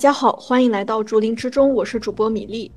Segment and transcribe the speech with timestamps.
[0.00, 2.72] 家好，欢迎来到竹林之中，我是主播米粒，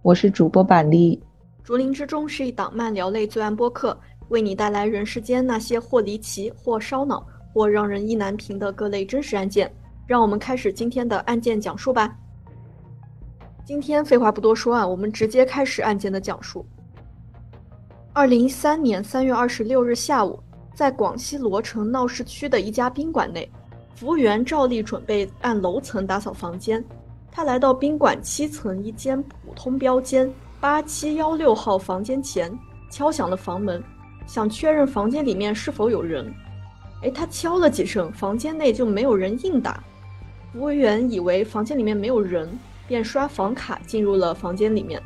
[0.00, 1.22] 我是主播板栗。
[1.62, 3.94] 竹林之中是一档漫聊类罪案播客，
[4.30, 7.22] 为你带来人世间那些或离奇、或烧脑、
[7.52, 9.70] 或让人意难平的各类真实案件。
[10.06, 12.16] 让我们开始今天的案件讲述吧。
[13.62, 16.64] 今天废话不多说啊，我们直接开始案件的讲述。
[18.14, 20.42] 二零一三年三月二十六日下午，
[20.74, 23.46] 在广西罗城闹市区的一家宾馆内，
[23.94, 26.84] 服务员照例准备按楼层打扫房间。
[27.30, 32.56] 他来到宾馆七层一间普通标间八七幺六号房间前，
[32.90, 33.82] 敲响了房门，
[34.26, 36.32] 想确认房间里面是否有人。
[37.02, 39.82] 哎，他敲了几声，房间内就没有人应答。
[40.52, 42.48] 服务员以为房间里面没有人。
[42.86, 45.02] 便刷房卡进入了房间里面。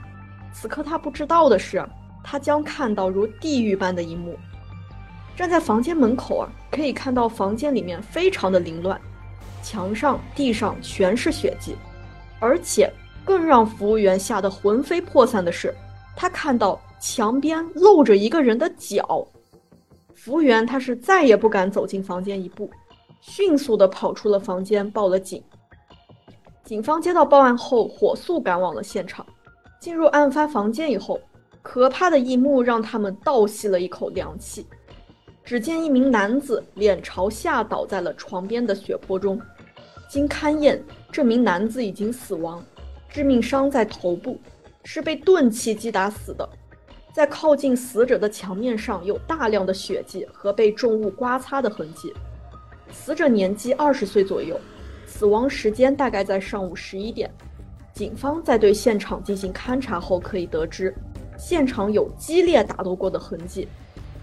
[0.53, 1.81] 此刻他不知道的是，
[2.25, 4.37] 他将看到如地狱般的一幕。
[5.37, 9.01] 站在房间门口啊，可以看到房间里面非常的凌乱，
[9.63, 11.77] 墙上、地上全是血迹。
[12.41, 12.93] 而且
[13.25, 15.75] 更让服务员吓得魂飞魄散的是，
[16.17, 19.27] 他看到墙边露着一个人的脚。
[20.15, 22.71] 服务员他是再也不敢走进房间一步，
[23.21, 25.43] 迅速的跑出了房间，报了警。
[26.65, 29.25] 警方接到报案后，火速赶往了现场。
[29.81, 31.21] 进入案发房间以后，
[31.63, 34.67] 可怕的一幕让他们倒吸了一口凉气。
[35.49, 39.41] 只见一名男子脸朝下倒在了床边的血泊中。
[40.07, 40.79] 经勘验，
[41.11, 42.63] 这名男子已经死亡，
[43.09, 44.39] 致命伤在头部，
[44.85, 46.47] 是被钝器击打死的。
[47.15, 52.13] 在靠近死者的墙面上有大量的血迹和被重物刮擦的痕迹。
[52.93, 54.61] 死者年纪二十岁左右。
[55.07, 57.31] 死亡时间大概在上午十一点。
[57.95, 60.95] 警方在对现场进行勘查后，可以得知
[61.39, 63.67] 现场有激烈打斗过的痕迹。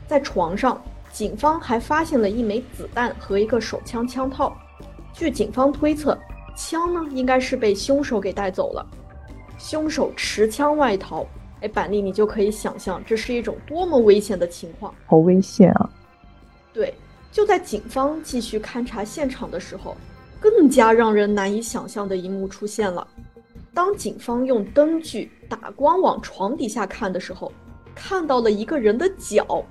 [0.08, 0.80] 在床上，
[1.16, 4.54] 警方还发现了一枚子弹和一个手枪枪套。
[5.14, 6.18] 据警方推测，
[6.58, 8.86] 枪呢应该是被凶手给带走了。
[9.58, 11.26] 凶手持枪外逃，
[11.62, 14.94] 哎，板栗，你就可以想象这是一种多么危险的情况。
[15.06, 15.90] 好危险啊！
[16.74, 16.94] 对，
[17.32, 19.96] 就在警方继续勘察现场的时候。
[20.38, 23.08] 更加让人难以想象的一幕出现了。
[23.74, 27.52] 当警方用灯具打光往床底下看的时候，
[27.96, 29.64] 看到了一个人的脚，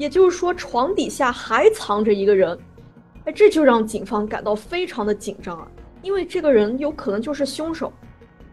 [0.00, 2.58] 也就是说床底下还藏着一个人。
[3.26, 5.68] 哎，这就让警方感到非常的紧张啊，
[6.00, 7.92] 因为这个人有可能就是凶手。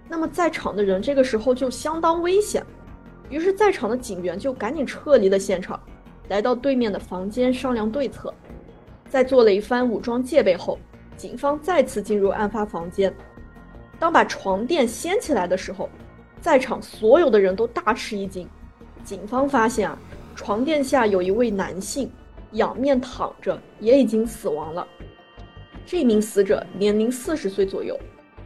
[0.10, 2.66] 那么在场的人这个时候就相当危险，
[3.30, 5.82] 于是，在场的警员就赶紧撤离了现场，
[6.28, 8.34] 来到对面的房间商量对策。
[9.08, 10.78] 在做了一番武装戒备后。
[11.16, 13.12] 警方再次进入案发房间，
[13.98, 15.90] 当把床垫掀起来的时候，
[16.42, 18.48] 在场所有的人都大吃一惊。
[19.04, 19.98] 警方发现啊，
[20.38, 22.10] 床垫下有一位男性
[22.52, 24.88] 仰面躺着，也已经死亡了。
[25.84, 28.00] 这名死者年龄四十岁左右，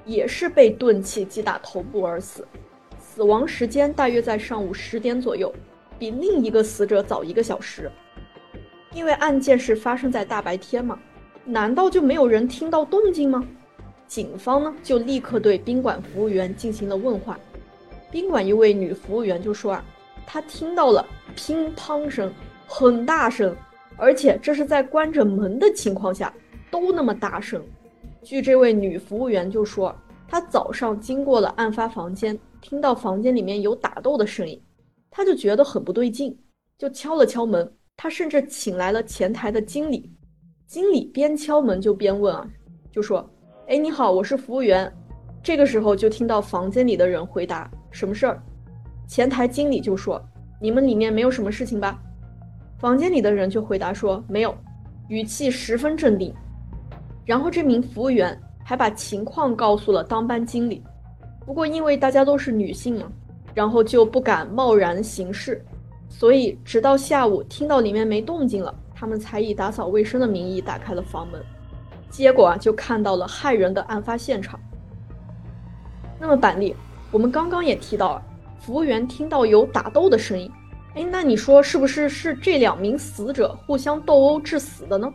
[0.06, 2.48] 也是被钝器击打头部而死，
[2.98, 5.54] 死亡时间大约在上午十点左右，
[6.00, 7.92] 比另一个死者早一个小时。
[8.94, 10.98] 因为案件是发生在大白天嘛。
[11.44, 13.46] 难道就没有人听到动静吗？
[14.08, 17.38] 警方呢就立刻对宾馆服务员进行了问话。
[18.10, 19.84] 宾馆一位女服务员就说啊，
[20.26, 21.06] 她听到了
[21.36, 22.32] 乒乓声，
[22.68, 23.56] 很大声，
[23.98, 26.34] 而且这是在关着门的情况下
[26.70, 27.64] 都那么大声。
[28.24, 29.96] 据这位女服务员就说，
[30.28, 34.62] 她早上经过了案发房间，听到房间里面有打斗的声音，
[35.10, 36.38] 她就觉得很不对劲，
[36.78, 37.70] 就敲了敲门。
[37.98, 40.12] 她甚至请来了前台的经理。
[40.68, 42.48] 经理边敲门就边问啊，
[42.92, 43.30] 就说
[43.68, 44.92] ：“哎，你好，我是服务员。”
[45.44, 48.42] 这个时候就听到房间里的人回答：“什么事儿？”
[49.10, 50.24] 前台经理就说
[50.62, 52.00] ：“你们里面没有什么事情吧？”
[52.80, 54.56] 房间里的人就回答说：“没有。”
[55.10, 56.34] 语气十分镇定。
[57.26, 60.82] 然后这名服务员还把情况告诉了当班经理。
[61.46, 63.12] 不过因为大家都是女性嘛，
[63.54, 65.64] 然后就不敢贸然行事，
[66.08, 68.74] 所以直到下午听到里面没动静了。
[68.94, 71.42] 他们才以打扫卫生的名义打开了房门，
[72.10, 74.60] 结果啊，就看到了骇人的案发现场。
[76.20, 76.76] 那么板栗，
[77.12, 78.24] 我们刚刚也提到了，
[78.62, 80.50] 服务员听到有打斗的声音，
[80.94, 85.12] 哎，那你说是不是是这两名死者互相斗殴致死的呢？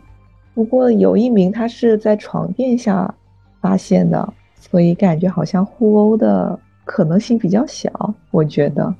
[0.53, 3.15] 不过有一名他是在床垫下
[3.61, 7.89] 发现的，所以感觉好像互殴的可能性比较小。
[8.33, 8.93] 我觉得，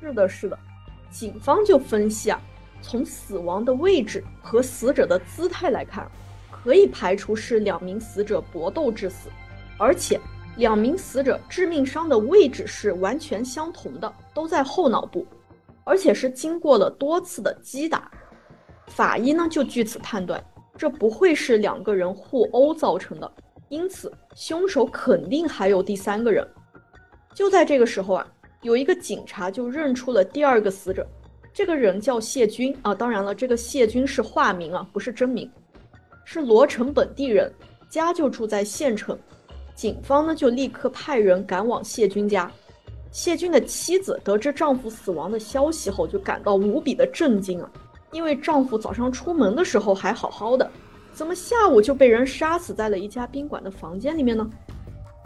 [0.00, 0.58] 是的，是的，
[1.10, 2.40] 警方就分析啊。
[2.80, 6.06] 从死亡的位置和死者的姿态来看，
[6.50, 9.28] 可以排除是两名死者搏斗致死，
[9.76, 10.20] 而且
[10.56, 15.26] 两名死者致命伤的位置是完全相同的，都在后脑部，
[15.84, 18.10] 而且是经过了多次的击打。
[18.86, 20.42] 法医呢就据此判断，
[20.76, 23.30] 这不会是两个人互殴造成的，
[23.68, 26.46] 因此凶手肯定还有第三个人。
[27.34, 28.26] 就在这个时候啊，
[28.62, 31.06] 有一个警察就认出了第二个死者，
[31.52, 32.94] 这个人叫谢军啊。
[32.94, 35.50] 当然了，这个谢军是化名啊，不是真名，
[36.24, 37.52] 是罗城本地人，
[37.90, 39.18] 家就住在县城。
[39.76, 42.50] 警方呢就立刻派人赶往谢军家。
[43.12, 47.70] 谢军的妻子得知丈夫死亡的消息后，就感到无比的震惊啊，
[48.10, 50.70] 因为丈夫早上出门的时候还好好的，
[51.12, 54.48] 怎么下午就被人杀死在了一家宾馆的房间里面呢？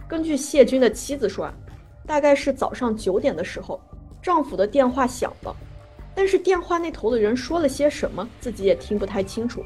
[0.09, 1.55] 根据谢军的妻子说啊，
[2.07, 3.81] 大概是早上九点的时候，
[4.21, 5.55] 丈夫的电话响了，
[6.15, 9.65] 但是电话那头的人说了些什么，自己也听不太清楚。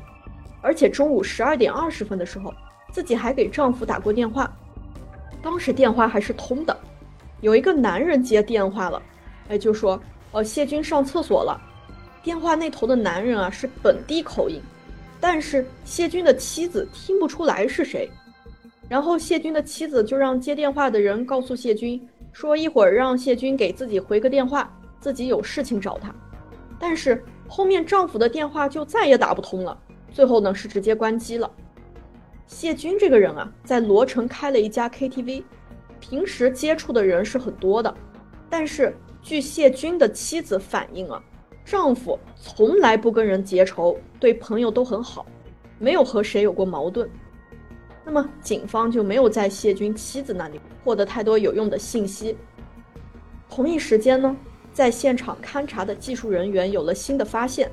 [0.62, 2.52] 而且中午十二点二十分的时候，
[2.90, 4.50] 自己还给丈夫打过电话。
[5.44, 6.74] 当时电话还是通的，
[7.42, 9.02] 有一个男人接电话了，
[9.48, 10.00] 哎，就说
[10.32, 11.60] ：“哦，谢军上厕所了。”
[12.24, 14.58] 电话那头的男人啊是本地口音，
[15.20, 18.10] 但是谢军的妻子听不出来是谁。
[18.88, 22.00] 然后谢军的妻子就让接电话的人告诉谢军，
[22.32, 26.10] 说一会儿让谢军给自己回个电话，自己有事情找他。
[26.78, 29.78] 但是后面丈夫的电话就再也打不通了，
[30.10, 31.50] 最后呢是直接关机了。
[32.46, 35.42] 谢军这个人啊，在罗城开了一家 KTV，
[35.98, 37.92] 平时接触的人是很多的。
[38.50, 41.22] 但是据谢军的妻子反映啊，
[41.64, 45.26] 丈夫从来不跟人结仇，对朋友都很好，
[45.78, 47.08] 没有和谁有过矛盾。
[48.04, 52.36] 那么警方就没有在谢军妻子那里获得太多有用的信息。
[53.48, 54.36] 同一时间呢，
[54.72, 57.70] 在现场勘查的技术人员有了新的发现，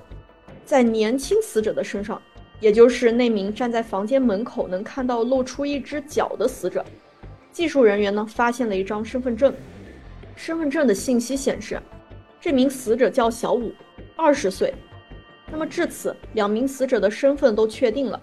[0.63, 2.19] 在年轻死者的身上。
[2.61, 6.85] 也就是那名站在房间门口能看到露出一只脚的死者，
[7.51, 9.51] 技术人员呢发现了一张身份证，
[10.35, 11.81] 身份证的信息显示，
[12.39, 13.73] 这名死者叫小武，
[14.15, 14.73] 二十岁。
[15.51, 18.21] 那么至此，两名死者的身份都确定了，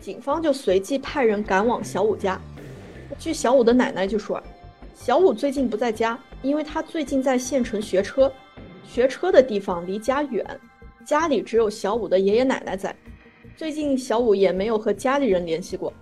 [0.00, 2.38] 警方就随即派人赶往小武家。
[3.18, 4.42] 据小武的奶奶就说，
[4.94, 8.30] 小武最近不在家，因为他最近在县城学车，
[8.84, 10.44] 学车的地方离家远，
[11.06, 12.94] 家里只有小武的爷爷奶奶在。
[13.60, 15.92] 最近小五也没有和家里人联系过，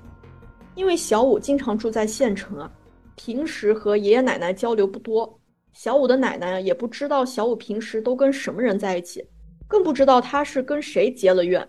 [0.76, 2.70] 因为小五经常住在县城啊，
[3.16, 5.36] 平时和爷爷奶奶交流不多。
[5.72, 9.26] 小五的奶奶也不知道小五平时都跟什么人在一起，
[9.66, 11.68] 更不知道他是跟谁结了怨。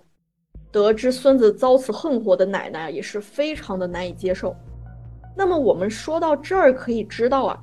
[0.71, 4.55] 得知孙子遭此横祸的奶奶也是非常的难以接受。
[5.35, 7.59] 那么我们说到这儿可以知道啊，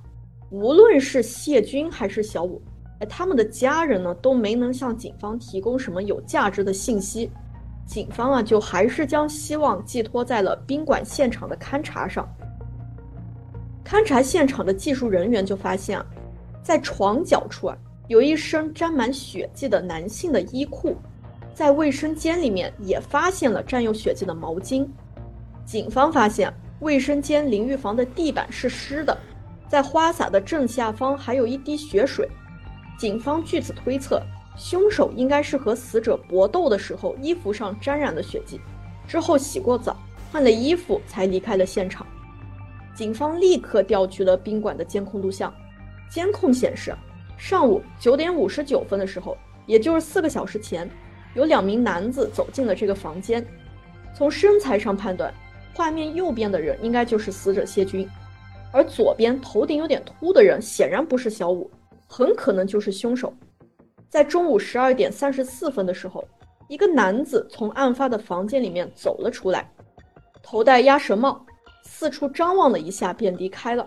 [0.50, 2.61] 无论是谢军还是小五，
[2.99, 7.31] 哎，他们的家人呢都没能向警方提供什么有价值的信息。
[7.87, 12.29] 警方啊，就还是将希望寄托在了宾馆现场的勘查上。
[13.85, 16.05] 勘察现场的技术人员就发现啊，
[16.62, 17.79] 在床角处啊，
[18.09, 20.97] 有一身沾满血迹的男性的衣裤，
[21.55, 24.87] 在卫生间里面也发现了沾有血迹的毛巾。
[25.65, 29.17] 警方发现，卫生间淋浴房的地板是湿的，
[29.69, 32.29] 在花洒的正下方还有一滴血水。
[32.99, 34.21] 警方据此推测。
[34.56, 38.61] 凶手应该是和死者搏斗的时候衣服上沾染了血迹，
[39.06, 39.97] 之后洗过澡，
[40.32, 42.06] 换了衣服才离开了现场。
[42.94, 45.53] 警方立刻调取了宾馆的监控录像，
[46.11, 46.94] 监控显示，
[47.37, 50.90] 上午九点五十九分的时候，也就是四个小时前，
[51.35, 53.47] 有两名男子走进了这个房间。
[54.14, 55.33] 从身材上判断，
[55.75, 58.09] 画面右边的人应该就是死者谢军，
[58.73, 61.71] 而左边头顶有点秃的人显然不是小武，
[62.07, 63.30] 很可能就是凶手。
[64.16, 66.26] 在中午十二点三十四分的时候，
[66.68, 69.70] 一个男子从案发的房间里面走了出来，
[70.42, 71.44] 头戴鸭舌帽，
[71.82, 73.87] 四处张望了一下便离开了。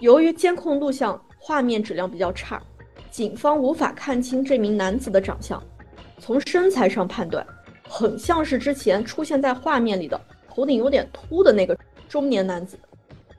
[0.00, 2.62] 由于监控录像画面质量比较差，
[3.10, 5.58] 警方无法看清这名男子的长相。
[6.18, 7.46] 从身材上判断，
[7.88, 11.74] 很像是之前出现在画面里的头顶有点秃的那个
[12.06, 12.78] 中年男子。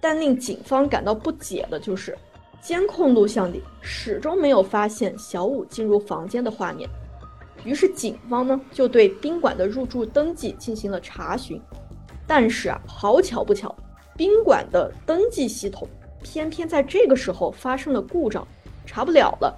[0.01, 2.17] 但令警方感到不解的就是。
[2.61, 6.89] 监控录像里始终没有发现小五进入房间的画面，
[7.63, 11.61] 于是警方呢就对宾馆的入住登记进行了查询，
[12.27, 13.73] 但是啊，好巧不巧，
[14.15, 15.87] 宾馆的登记系统
[16.21, 18.45] 偏偏在这个时候发生了故障，
[18.85, 19.57] 查不了了。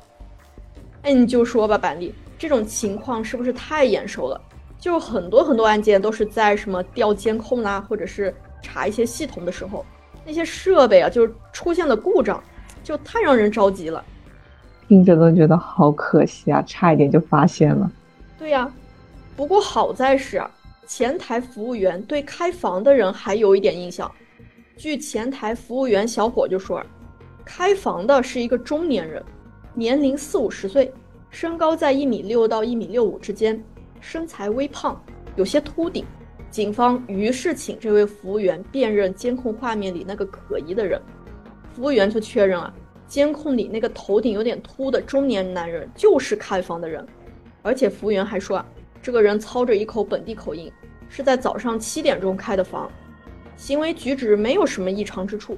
[1.02, 4.40] 哎，你就说吧，板栗，这种情况是不是太眼熟了？
[4.80, 9.84] 就很多很多案件都是在什么调监控啦，或者是查一些系统的时候，
[10.24, 12.42] 那些设备啊，就是出现了故障。
[12.84, 14.04] 就太让人着急了，
[14.88, 16.62] 听着都觉得好可惜啊！
[16.68, 17.92] 差一点就发现了。
[18.38, 18.72] 对呀，
[19.36, 20.44] 不过好在是
[20.88, 24.12] 前台服务员对开房的人还有一点印象。
[24.78, 26.84] 据前台服务员小伙就说，
[27.46, 29.24] 开房的是一个中年人，
[29.74, 30.92] 年龄四五十岁，
[31.30, 33.64] 身高在一米六到一米六五之间，
[34.00, 35.00] 身材微胖，
[35.36, 36.04] 有些秃顶，
[36.50, 41.00] 警方于是请这位服务员辨认监控画面里那个可疑的人。
[41.74, 42.74] 服务员就确认啊，
[43.08, 47.06] 监控里那个头顶有点秃的中年男人就是开房的人，
[47.62, 48.66] 而且服务员还说啊，
[49.02, 50.72] 这个人操着一口本地口音，
[51.10, 52.92] 是在早上七点钟开的房，
[53.56, 55.58] 行为举止没有什么异常之处。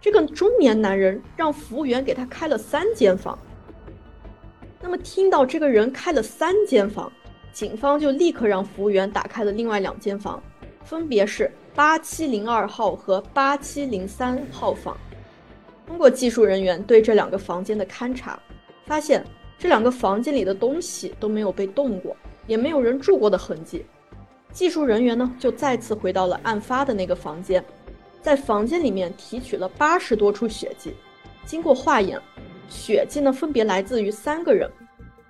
[0.00, 3.36] 这个中年男人让服务员给他开了三间房。
[4.80, 7.10] 那么听到这个人开了三间房，
[7.52, 10.40] 警方就立刻让服务员打开了另外两间房，
[10.84, 14.96] 分别是八七零二号和八七零三号房。
[15.86, 18.38] 通过技术人员对这两个房间的勘察，
[18.84, 19.24] 发现
[19.58, 22.16] 这两个房间里的东西都没有被动过，
[22.46, 23.84] 也没有人住过的痕迹。
[24.52, 27.64] 技术人员呢，就再次回到了案发的那个房间，
[28.20, 30.94] 在房间里面提取了八十多处血迹，
[31.44, 32.20] 经过化验。
[32.68, 34.68] 血迹呢，分别来自于三个人，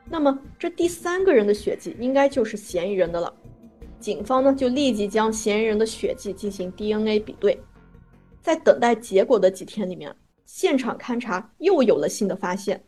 [0.09, 3.33] 那么这第三个人的血迹应该就是嫌疑人的了。
[4.01, 7.59] 警方呢就立即将嫌疑人的血迹进行 DNA 比对。
[8.41, 10.15] 在等待结果的几天里面，
[10.47, 12.83] 现场勘查又有了新的发现。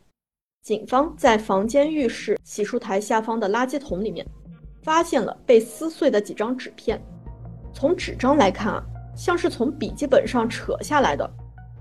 [0.63, 4.25] 警方在房间浴室洗漱台下方的垃圾桶里面，
[4.81, 7.01] 发现了被撕碎的几张纸片。
[7.73, 8.83] 从纸张来看啊，
[9.15, 11.29] 像是从笔记本上扯下来的，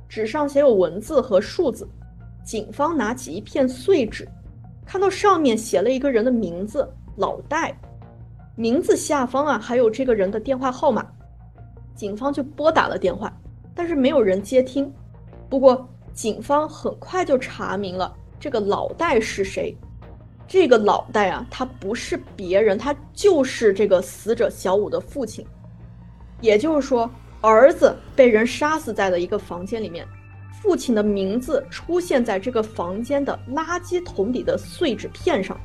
[0.08, 1.88] 纸上写有文字和数字。
[2.44, 4.28] 警方拿起一片碎纸，
[4.86, 7.76] 看到上面写了一个人的名字老戴，
[8.56, 11.06] 名字下方啊还有这个人的电话号码。
[11.94, 13.36] 警方就拨打了电话，
[13.74, 14.92] 但是没有人接听。
[15.48, 19.76] 不过警方很快就查明了这个老戴是谁。
[20.46, 25.46] 这个老戴啊，他不是别人，他就是这个死者小五的父亲。
[26.40, 30.06] 也就是说，儿子被人杀死在了一个房间里面。
[30.60, 35.58] 父亲的名字出现在这个房间的垃圾桶里的碎纸片上，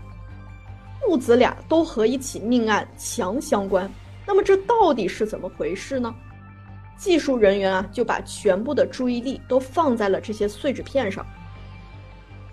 [1.00, 3.90] 父子俩都和一起命案强相关。
[4.26, 6.14] 那么这到底是怎么回事呢？
[7.04, 11.26] 技术人员啊就把全部的注意力都放在了这些碎纸片上。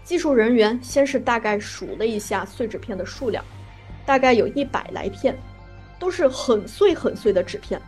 [0.03, 3.45] 技术人员先是大概数了一下碎纸片的数量，
[4.05, 5.39] 大概有一百来片，
[6.01, 7.81] 都是很碎很碎的纸片。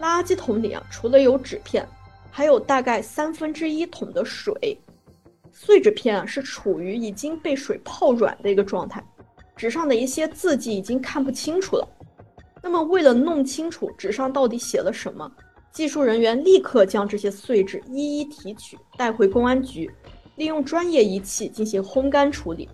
[0.00, 1.86] 垃圾桶里啊除了有纸片。
[2.34, 4.80] 还有大概三分之一桶的水，
[5.52, 9.04] 碎纸片啊是处于已经被水泡软的一个状态，
[9.54, 11.86] 纸上的一些字迹已经看不清楚了。
[12.62, 15.30] 那么为了弄清楚纸上到底写了什么，
[15.72, 19.90] 技术人员立刻将这些碎纸一一提取带回公安局，
[20.36, 22.68] 利用专业仪器进行烘干处理。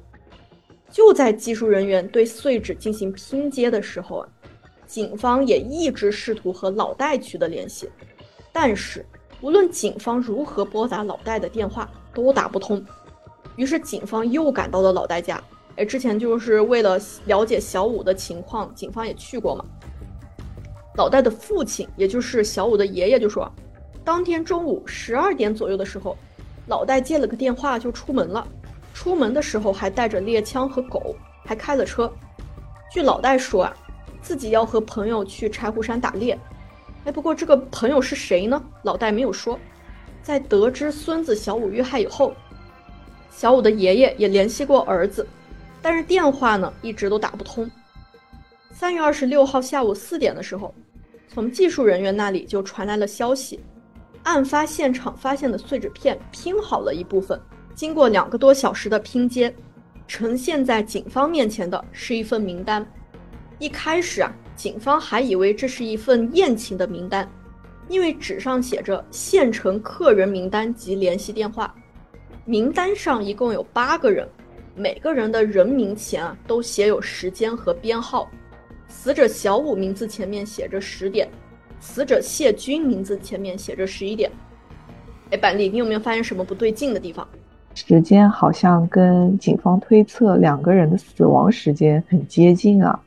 [0.91, 4.29] 就在技术人员对碎纸进行拼接的时候啊，
[4.87, 7.89] 警方也一直试图和老戴取得联系，
[8.53, 9.07] 但是。
[9.41, 12.85] 无论警方如何拨打老戴的电话，都打不通。
[13.55, 15.41] 于是警方又赶到了老戴家。
[15.77, 19.65] 哎，之前就是为了了解小五的情况，警方也去过嘛。
[20.99, 23.49] 老戴的父亲，也就是小五的爷爷，就说，
[24.05, 26.17] 当天中午十二点左右的时候，
[26.67, 28.45] 老戴接了个电话就出门了。
[28.93, 31.15] 出门的时候还带着猎枪和狗，
[31.45, 32.13] 还开了车。
[32.93, 33.77] 据老戴说啊，
[34.21, 36.37] 自己要和朋友去柴胡山打猎。
[37.05, 38.61] 哎，不过这个朋友是谁呢？
[38.83, 39.57] 老戴没有说。
[40.21, 42.35] 在得知孙子小五遇害以后，
[43.31, 45.25] 小五的爷爷也联系过儿子，
[45.81, 47.71] 但是电话呢一直都打不通。
[48.73, 50.75] 三月二十六号下午四点的时候，
[51.29, 53.61] 从技术人员那里就传来了消息，
[54.23, 57.41] 案发现场发现的碎纸片拼好了一部分，
[57.75, 59.55] 经过两个多小时的拼接，
[60.07, 62.85] 呈现在警方面前的是一份名单。
[63.59, 64.35] 一开始啊。
[64.59, 67.31] 警方还以为这是一份宴请的名单，
[67.89, 71.73] 因为纸上写着县城客人名单及联系电话。
[72.45, 74.29] 名单上一共有八个人，
[74.75, 78.29] 每个人的人名前啊都写有时间和编号。
[78.89, 81.29] 死者小五名字前面写着十点，
[81.79, 84.31] 死者谢军名字前面写着十一点。
[85.31, 87.27] 哎，板栗，你有没有发现什么不对劲的地方？
[87.75, 93.01] 时间好像跟警方推测两个人的死亡时间很接近啊。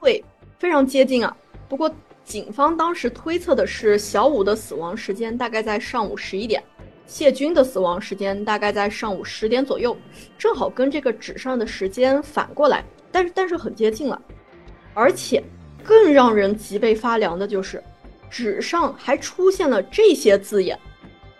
[0.00, 0.24] 对。
[0.56, 1.36] 非常接近啊，
[1.68, 1.92] 不过
[2.24, 6.62] 警方当时推测的是小五的死亡时间大概在上午十一点，
[7.06, 9.94] 谢军的死亡时间大概在上午十点左右，
[10.38, 14.18] 正好跟这个纸上的时间反过来，但是但是很接近了，
[14.94, 15.42] 而且
[15.82, 17.82] 更让人脊背发凉的就是，
[18.30, 20.78] 纸上还出现了这些字眼：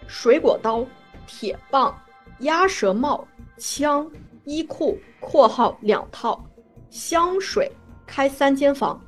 [0.07, 0.85] 水果刀、
[1.27, 1.97] 铁棒、
[2.41, 4.11] 鸭舌帽、枪、
[4.45, 6.45] 衣裤（括号两套）、
[6.91, 7.71] 香水、
[8.07, 9.01] 开三间房。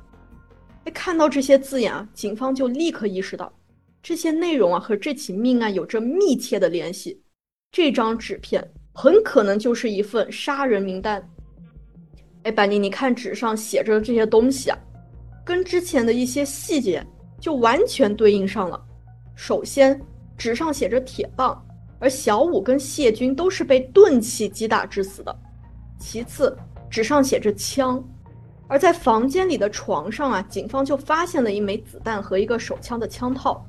[0.93, 3.51] 看到这些字眼啊，警方就立刻意识到，
[4.01, 7.21] 这些内容啊和这起命案有着密切的联系。
[7.71, 11.29] 这张纸片很可能就是一份杀人名单。
[12.47, 14.77] 哎，板尼，你看纸上写着的这些东西啊，
[15.43, 17.05] 跟之前的一些细节
[17.41, 18.81] 就完全对应上了。
[19.35, 19.99] 首先，
[20.37, 21.61] 纸上写着铁棒，
[21.99, 25.39] 而小五跟谢军都是被钝器击打致死的。
[25.99, 26.57] 其次，
[26.89, 28.01] 纸上写着枪，
[28.69, 33.61] 而在房间里的床上啊，警方就发现了一枚子弹和一个手枪的枪套。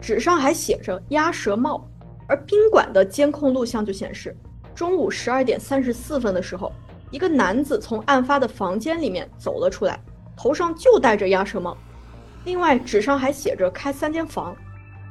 [0.00, 1.86] 纸上还写着鸭舌帽，
[2.26, 4.34] 而宾馆的监控录像就显示，
[4.74, 6.72] 中午十二点三十四分的时候，
[7.10, 9.98] 一个男子从案发的房间里面走了出来，
[10.36, 11.76] 头上就戴着鸭舌帽。
[12.44, 14.56] 另外，纸上还写着开三间房。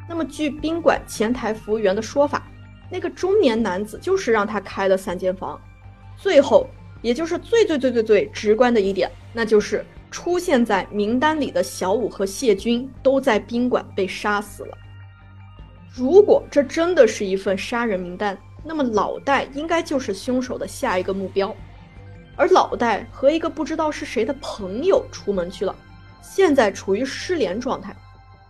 [0.07, 2.47] 那么，据宾馆前台服务员的说法，
[2.91, 5.59] 那个中年男子就是让他开了三间房。
[6.15, 6.67] 最后，
[7.01, 14.77] 也就是最最最最最直观的一点，那就是出现在名单里的小五和谢军都在宾馆被杀死了。
[15.93, 21.55] 如果这真的是一份杀人名单，那么老戴应该就是凶手的下一个目标。
[22.35, 25.75] 而老戴和一个不知道是谁的朋友出门去了，
[26.21, 27.95] 现在处于失联状态。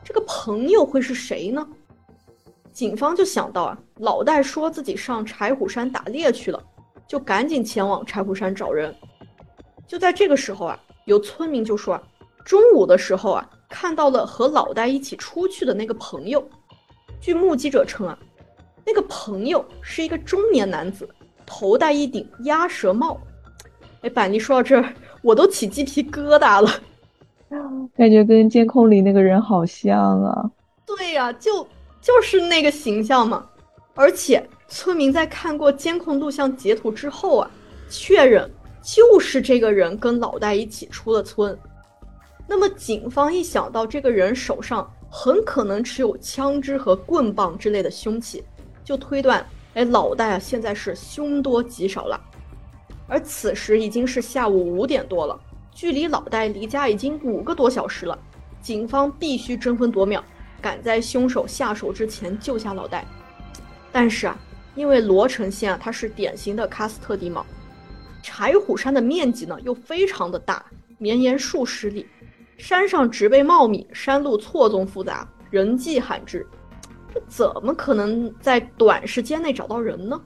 [0.04, 1.68] 这个朋友会是谁呢？
[2.72, 6.62] 警方就想到啊，老戴说自己上柴虎山打猎去了，
[7.08, 8.94] 就赶紧前往柴虎山找人。
[9.88, 12.04] 就在这个时候啊，有村民就说啊，
[12.44, 16.48] 中午的时候啊，看到了和老戴一起出去的那个朋友。
[17.22, 18.18] 据目击者称啊，
[18.86, 21.08] 那个朋友是一个中年男子，
[21.46, 23.20] 头戴一顶鸭舌帽。
[24.06, 24.94] 哎，板尼说到这儿，
[25.24, 26.70] 我都起鸡皮疙瘩了，
[27.98, 30.52] 感觉跟监控里那个人好像啊。
[30.86, 31.68] 对呀，就
[32.00, 33.44] 就是那个形象嘛。
[33.96, 37.50] 而且村民在看过监控录像截图之后啊，
[37.90, 38.48] 确认
[38.84, 41.58] 就是这个人跟老戴一起出了村。
[42.48, 48.44] 那么警方一想到这个人手上，很可能持有枪支和棍棒之类的凶器，
[48.84, 49.44] 就推断，
[49.74, 52.22] 哎，老戴啊，现在是凶多吉少了。
[53.08, 55.40] 而此时已经是下午五点多了，
[55.72, 58.18] 距离老戴离家已经五个多小时了。
[58.62, 60.24] 警方必须争分夺秒，
[60.60, 63.06] 赶在凶手下手之前救下老戴。
[63.92, 64.38] 但是啊，
[64.74, 67.46] 因为罗城县啊，它是典型的喀斯特地貌，
[68.24, 70.66] 柴虎山的面积呢又非常的大，
[70.98, 72.08] 绵延数十里。
[72.58, 76.48] 山上植被茂密，山路错综复杂，人迹罕至，
[77.14, 80.20] 这怎么可能在短时间内找到人呢？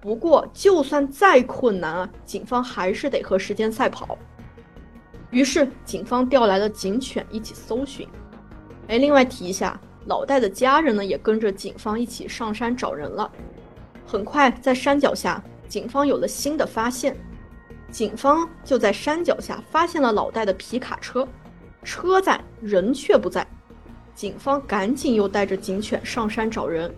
[0.00, 4.16] 不过，就算再困难啊，警方还是得和时间赛跑。
[5.30, 8.08] 于是，警方调来了警犬一起搜寻。
[8.88, 13.30] 哎，另外提一下，老戴的家人呢也跟着警方一起上山找人了。
[14.06, 17.16] 很快，在山脚下，警方有了新的发现。
[17.90, 21.28] 警方就在山脚下发现了老戴的皮卡车。
[21.84, 23.46] 车在，人却不在，
[24.14, 26.92] 警方赶紧又带着警犬上山找人。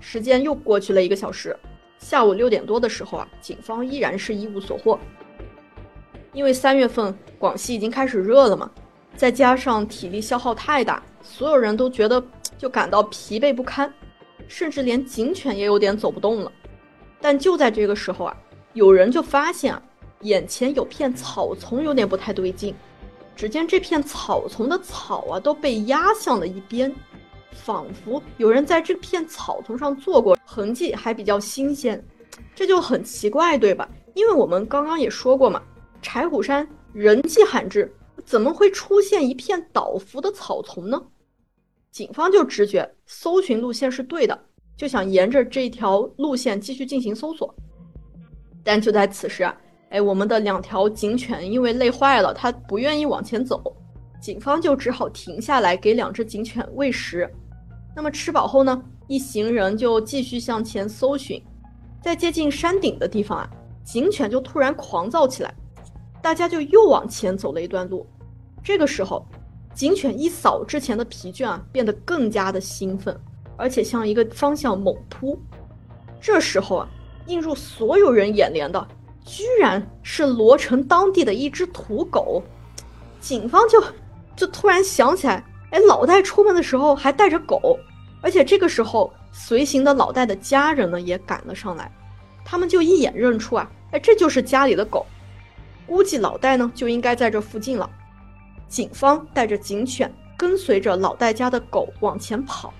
[0.00, 1.56] 时间又过去了一个小时，
[2.00, 4.98] 下午六点多的时候啊，警方依然是一无所获。
[6.32, 8.68] 因为三月份广西已经开始热了嘛，
[9.14, 12.20] 再加上体力消耗太大，所有人都觉得
[12.56, 13.92] 就感到疲惫不堪，
[14.48, 16.50] 甚至连警犬也有点走不动了。
[17.20, 18.36] 但就在这个时候啊，
[18.72, 19.82] 有人就发现啊，
[20.22, 22.74] 眼前有片草丛有点不太对劲。
[23.36, 26.94] 只见这片草丛的草啊都被压向了一边，
[27.52, 32.02] 仿佛有人在这片草丛上坐过，痕迹还比较新鲜，
[32.54, 33.88] 这就很奇怪，对吧？
[34.14, 35.62] 因为我们刚刚也说过嘛，
[36.02, 37.92] 柴虎山人迹罕至，
[38.24, 41.00] 怎么会出现一片倒伏的草丛呢？
[41.90, 44.38] 警方就直觉搜寻路线是对的，
[44.76, 47.54] 就想沿着这条路线继续进行搜索，
[48.62, 49.56] 但就在此时啊。
[49.90, 53.76] 哎，我们的两条警犬因为累坏了，它不愿意往前走，
[54.20, 57.28] 警方就只好停下来给两只警犬喂食。
[57.96, 61.42] 那么吃饱后呢，一行人就继续向前搜寻。
[62.02, 63.50] 在接近山顶的地方啊，
[63.82, 65.54] 警犬就突然狂躁起来，
[66.22, 68.06] 大家就又往前走了一段路。
[68.62, 69.26] 这个时候，
[69.74, 73.18] 警犬一扫之前的疲倦啊，变得更加的兴奋，
[73.56, 75.38] 而且向一个方向猛扑。
[76.20, 76.88] 这时候啊，
[77.26, 78.86] 映入所有人眼帘的。
[79.22, 82.42] 居然是罗城当地的一只土狗，
[83.20, 83.78] 警方就
[84.36, 87.78] 就突然想起来，哎，老戴出门的时候还带着狗，
[88.22, 91.90] 而且这个时候随行的老戴的家人呢也赶了上来，
[92.44, 95.06] 他们就一眼认出啊，哎，这就是家里的狗，
[95.86, 97.88] 估计老戴呢就应该在这附近了。
[98.68, 102.72] 警方带着警犬跟随着老戴家的狗往前跑，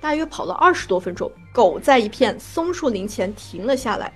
[0.00, 4.12] 大约跑了二十多分钟，狗在一片松树林前停了下来。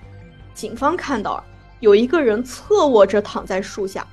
[0.53, 1.43] 警方看到啊，
[1.79, 4.05] 有一个人侧卧着躺在树下，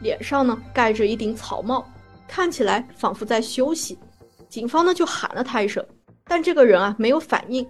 [0.00, 1.86] 脸上呢盖着一顶草帽，
[2.26, 3.98] 看起来仿佛在休息。
[4.48, 5.84] 警方呢就喊了他一声，
[6.24, 7.66] 但这个人啊没有反应。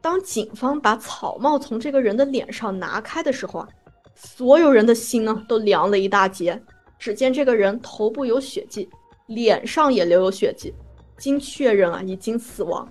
[0.00, 3.68] 当警方把草帽从这个人的脸上拿开的时候啊，
[4.14, 6.60] 所有人的心呢都凉了一大截。
[6.98, 8.88] 只见这个人头部有血迹，
[9.26, 10.72] 脸上也留有血迹，
[11.18, 12.88] 经确认啊，已经死亡。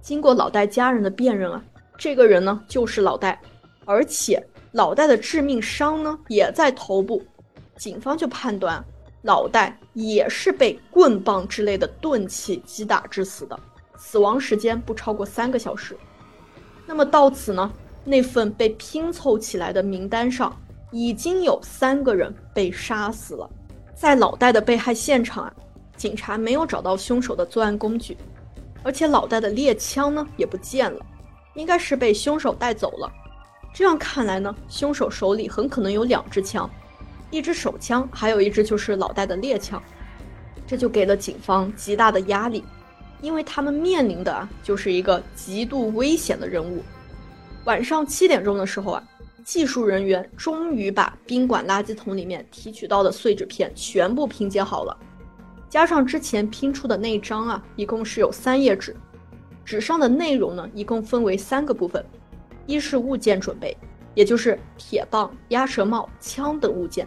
[0.00, 1.62] 经过老戴家人的辨认啊，
[1.98, 3.40] 这个人呢就是老戴，
[3.84, 7.22] 而且老戴的致命伤呢也在头部，
[7.82, 8.80] 警方就判断
[9.22, 13.58] 老戴也是被棍棒之类的钝器击打致死的，
[13.96, 15.98] 死亡时间不超过三个小时。
[16.86, 17.68] 那么到此呢，
[18.04, 20.56] 那份被拼凑起来的名单上
[20.92, 23.50] 已经有三个人被杀死了。
[23.96, 25.52] 在老戴的被害现场啊，
[25.96, 28.16] 警察没有找到凶手的作案工具。
[28.84, 31.04] 而且老戴的猎枪呢也不见了，
[31.56, 33.12] 应该是被凶手带走了。
[33.74, 36.70] 这样看来呢，凶手手里很可能有两支枪，
[37.32, 39.82] 一支手枪，还有一支就是老戴的猎枪。
[40.64, 42.62] 这就给了警方极大的压力，
[43.20, 46.82] 因为他们面临的啊就是一个极度危险的任务。
[47.64, 49.02] 晚上七点钟的时候啊，
[49.44, 54.96] 技术人员终于把宾馆垃圾桶里面提取到的碎纸片全部拼接好了。
[55.68, 58.94] 加上之前拼出的那张啊，一共是有三页纸，
[59.64, 62.04] 纸上的内容呢，一共分为三个部分：
[62.66, 63.76] 一是物件准备，
[64.14, 67.06] 也就是铁棒、鸭舌帽、枪等物件；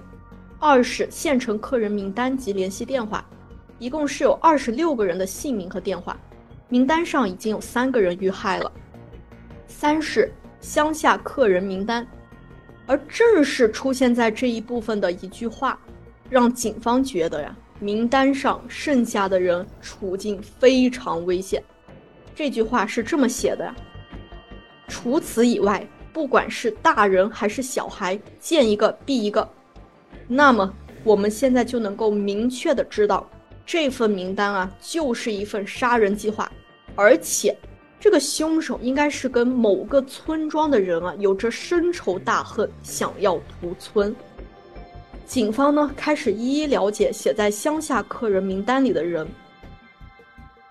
[0.67, 3.23] 二是县城客人名单及联系电话，
[3.77, 6.19] 一共是有二十六个人的姓名和电话，
[6.69, 8.71] 名单上已经有三个人遇害了；
[9.67, 12.07] 三是乡下客人名单，
[12.87, 15.79] 而正是出现在这一部分的一句话，
[16.31, 17.55] 让警方觉得呀。
[17.79, 21.63] 名单上剩下的人处境非常危险，
[22.33, 23.75] 这句话是这么写的呀。
[24.87, 29.47] 除此以外，不管是大人还是小孩，见一个毙一个。
[30.27, 33.29] 那么我们现在就能够明确的知道，
[33.65, 36.51] 这份名单啊，就是一份杀人计划，
[36.95, 37.55] 而且
[37.99, 44.15] 这个凶手应该是跟某个村庄的人啊有着深仇大恨，想要屠村。
[45.25, 49.27] 警方呢开始一一了解写在乡下客人名单里的人。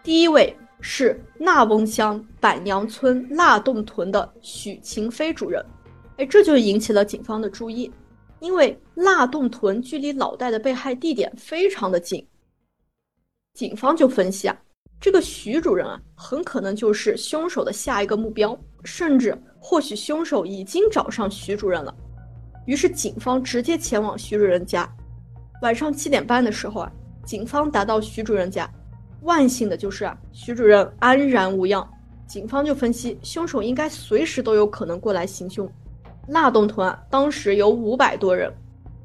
[0.02, 5.64] 第一位是纳翁乡板娘村腊洞屯的许晴飞主任，
[6.18, 7.90] 哎，这就引起了警方的注意，
[8.38, 12.26] 因为腊洞屯距离老戴的被害地点非常的近。
[13.54, 14.56] 警方就分析啊，
[15.00, 21.94] 这个徐主任啊，很可能就是凶手的下一个目标，甚至或许凶手已经找上徐主任了。
[22.66, 24.88] 于是，警方直接前往徐主任家。
[25.62, 26.92] 晚上七点半的时候啊，
[27.24, 28.68] 警方达到徐主任家。
[29.22, 31.88] 万幸的就是啊，徐主任安然无恙。
[32.26, 35.70] 警方就分析，凶手应该随时都有可能过来行凶。
[36.28, 38.52] 腊洞屯啊，当时有五百多人，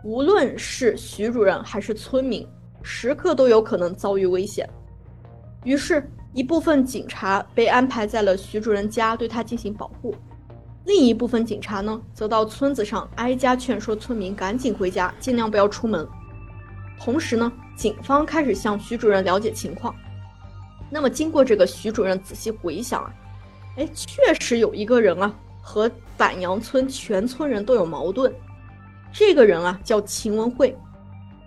[0.03, 2.47] 无论是徐主任还是村民，
[2.81, 4.67] 时刻都有可能遭遇危险。
[5.65, 10.15] 于是，一部分警察被安排在了徐主任家，对他进行保护。
[10.85, 16.07] 另一部分警察呢，则到村子上挨家劝说村民赶紧回家，尽量不要出门。
[16.97, 19.93] 同时呢，警方开始向徐主任了解情况。
[20.89, 23.13] 那么，经过这个徐主任仔细回想啊，
[23.75, 28.33] 哎，确实有一个人啊，和板杨村全村人都有矛盾。
[29.11, 30.75] 这个人啊，叫秦文慧。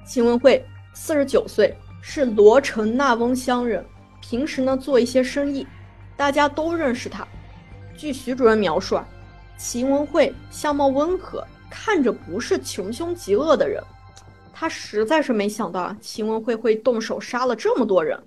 [0.05, 3.85] 秦文慧四十九岁，是罗城纳翁乡人，
[4.21, 5.67] 平时呢做一些生意，
[6.17, 7.27] 大家都认识他。
[7.97, 9.07] 据徐主任描述啊。
[9.59, 13.81] 秦文慧相貌温和，看着不是穷凶极恶的人。
[14.53, 18.21] 他实在是没想到啊，秦文慧会动手杀了这么多人。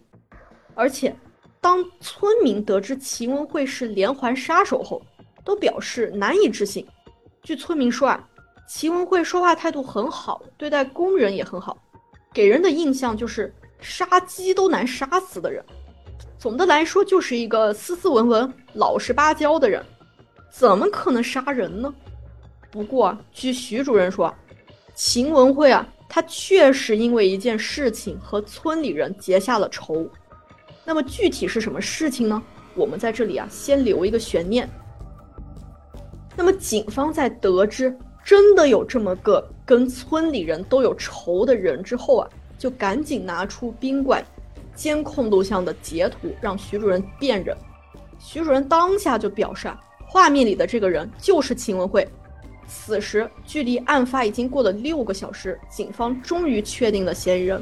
[0.76, 1.14] 而且，
[1.60, 5.02] 当村民得知秦文慧是连环杀手后，
[5.44, 6.88] 都表示难以置信。
[7.44, 8.26] 据村民说啊，
[8.68, 11.78] 秦文慧说话态度很好，对待工人也很好，
[12.34, 15.64] 给人的印象就是杀鸡都难杀死的人。
[16.40, 19.84] 总的来说，就是一个斯斯文文、老实巴交的人。
[20.52, 21.94] 怎么可能杀人呢？
[22.72, 24.34] 不过，据徐主任说，
[24.94, 30.10] 秦文慧啊，他确实因为一件事情和村里人结下了仇。
[30.86, 32.42] 那么具体是什么事情呢？
[32.74, 34.70] 我们在这里啊，先留一个悬念。
[36.36, 44.22] 那么警方在得知真的有这么个跟村里人都有仇的人之后啊，就赶紧拿出宾馆
[44.74, 47.56] 监控录像的截图，让徐主任辨认。
[48.20, 49.80] 徐主任当下就表示啊。
[50.08, 52.08] 画面里的这个人就是秦文慧。
[52.68, 57.62] 此时距离案发已经过了六个小时，警方终于确定了嫌疑人。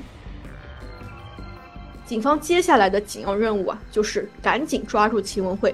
[2.06, 5.74] 警方接下来的紧要任务啊，就是赶紧抓住秦文慧。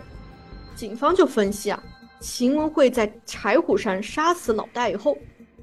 [0.74, 1.84] 警方就分析啊，
[2.20, 5.18] 秦文慧在柴虎山杀死老戴以后，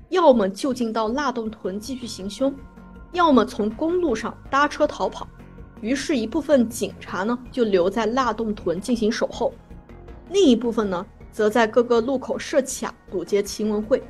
[0.08, 2.54] 要么就近到腊洞屯继续行凶，
[3.12, 5.28] 要么从公路上搭车逃跑。
[5.82, 9.52] 于是，一部分警察呢就留在腊洞屯进行守候。
[10.30, 14.02] 另一部分呢，则在各个路口设卡堵截秦文慧。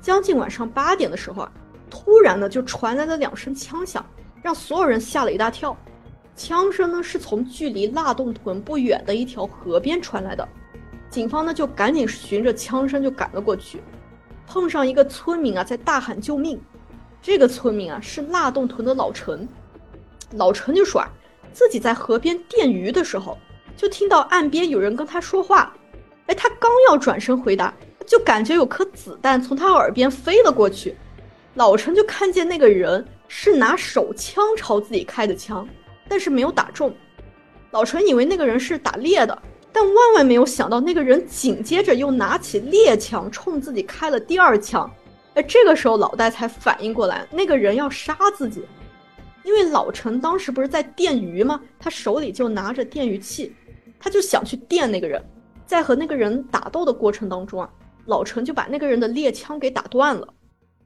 [0.00, 1.52] 将近晚上八点的时候啊，
[1.90, 4.06] 突然呢就传来了两声枪响，
[4.40, 5.76] 让所有人吓了一大跳。
[6.36, 10.46] 枪声呢是从距离腊洞屯不远的一条河边传来的，
[11.10, 13.80] 警方呢就赶紧循着枪声就赶了过去，
[14.46, 16.60] 碰上一个村民啊在大喊救命。
[17.22, 19.48] 这个村民啊是腊洞屯的老陈，
[20.32, 21.08] 老陈就说啊
[21.52, 23.36] 自己在河边电鱼的时候，
[23.76, 25.74] 就听到岸边有人跟他说话，
[26.26, 27.74] 哎，他刚要转身回答，
[28.06, 30.94] 就感觉有颗子弹从他耳边飞了过去，
[31.54, 35.66] 老陈就看见那个人是拿手枪朝自己开的枪。
[36.08, 36.94] 但是没有打中，
[37.72, 39.36] 老陈以为那个人是打猎的，
[39.78, 44.90] 但万万没有想到那个人紧接着又拿起猎枪冲自己开了第二枪。
[45.34, 48.62] 哎，这个时候老戴才反应过来，那个人要杀自己，
[49.44, 51.60] 因为老陈当时不是在电鱼吗？
[51.78, 53.54] 他手里就拿着电鱼器，
[54.00, 55.22] 他就想去电那个人。
[55.66, 57.68] 在和那个人打斗的过程当中啊，
[58.06, 60.26] 老陈就把那个人的猎枪给打断了，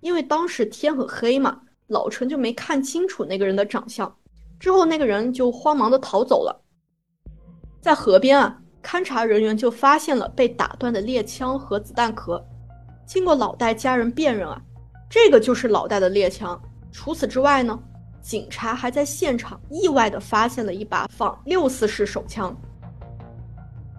[0.00, 4.12] 因为当时天很黑嘛，老陈就没看清楚那个人的长相。
[4.58, 6.60] 之后，那个人就慌忙的逃走了。
[7.80, 12.44] 在河边啊，勘察人员就发现了被打断的猎枪和子弹壳。
[13.06, 14.60] 经过老戴家人辨认啊，
[15.08, 16.60] 这个就是老戴的猎枪。
[16.92, 17.78] 除此之外呢，
[18.20, 22.56] 警察还在现场意外的发现了一把仿六四式手枪。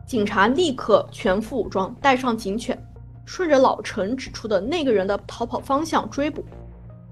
[0.06, 2.78] 警察立刻全副武装，带上警犬，
[3.26, 6.44] 顺着老陈指出的那个人的逃跑方向追捕。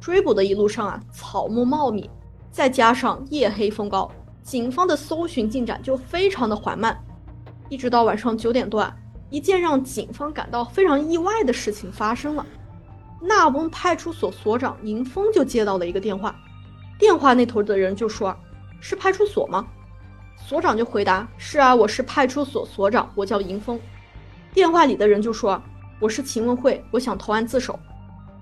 [0.02, 2.10] 追捕的一路上啊，草木茂密。
[2.52, 4.10] 再加上夜黑风高，
[4.42, 6.98] 警方的搜寻进展就非常的缓慢。
[7.70, 8.92] 一直到晚上九点多，
[9.30, 12.46] 一件让警方感到非常意外的事情发生了。
[13.22, 16.36] 纳翁派出所所长迎风就接到了一个电话，
[16.98, 18.36] 电话那头的人就说
[18.82, 19.68] ：“是派出所吗？”
[20.36, 23.80] 所长就回答：“是啊，我是派出所所长，我叫迎风。”
[24.54, 25.62] 电话里的人就说
[26.00, 27.78] ：“我是秦文慧，我想投案自首。”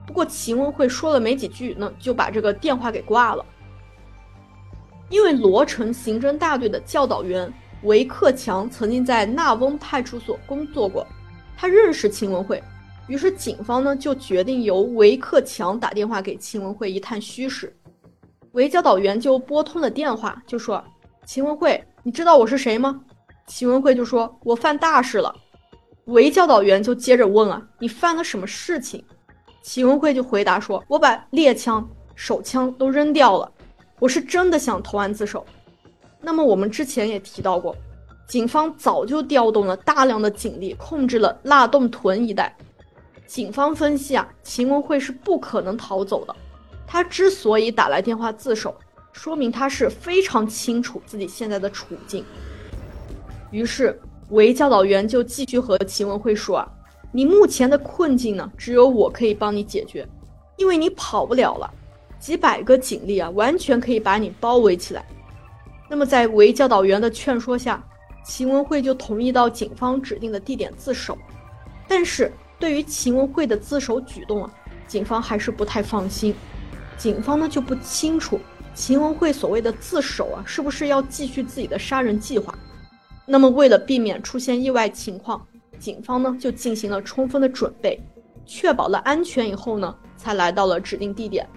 [0.07, 3.45] 不过秦文慧说了没几句呢，就把这个电话给挂了。
[5.09, 7.51] 因为罗城刑侦大队的教导员
[7.83, 11.05] 韦克强曾经在纳翁派出所工作过，
[11.55, 12.61] 他认识秦文慧，
[13.07, 17.75] 于是警方呢就决定由韦克强打电话给秦文慧一探虚实。
[18.53, 20.83] 韦教导员就拨通了电话，就说
[21.25, 22.99] ：“秦文慧，你知道我是谁吗？”
[23.45, 25.33] 秦文慧就说：“我犯大事了。”
[26.05, 29.03] 韦教导员就接着问：“啊，你犯了什么事情？”
[29.61, 33.51] 秦文慧就回答说：“我把猎枪、手枪都扔掉了。”
[33.99, 35.45] 我是真的想投案自首。
[36.21, 37.75] 那么我们之前也提到过，
[38.27, 42.55] 警方早就调动了大量的警力，控制了腊洞屯一带。
[43.25, 46.35] 警方分析啊，秦文慧是不可能逃走的。
[46.85, 48.73] 他之所以打来电话自首，
[49.11, 52.23] 说明他是非常清楚自己现在的处境。
[53.51, 53.99] 于是
[54.29, 56.69] 韦教导员就继续和秦文慧说啊，
[57.11, 60.07] 你目前的困境呢，只有我可以帮你解决，
[60.55, 61.69] 因为你跑不了了。
[62.19, 65.05] 几百个警力啊，完全可以把你包围起来。
[65.89, 67.83] 那么，在韦教导员的劝说下，
[68.25, 71.17] 秦文慧就同意到警方指定的地点自首。
[71.87, 74.53] 但是，对于秦文慧的自首举动啊，
[74.85, 76.35] 警方还是不太放心。
[76.97, 78.39] 警方呢就不清楚
[78.73, 82.53] 秦文慧所谓的自首啊，是不是要继续自己的杀人计划？
[83.25, 85.45] 那么，为了避免出现意外情况，
[85.79, 87.97] 警方呢就进行了充分的准备，
[88.45, 91.47] 确保了安全以后呢，才来到了指定地点。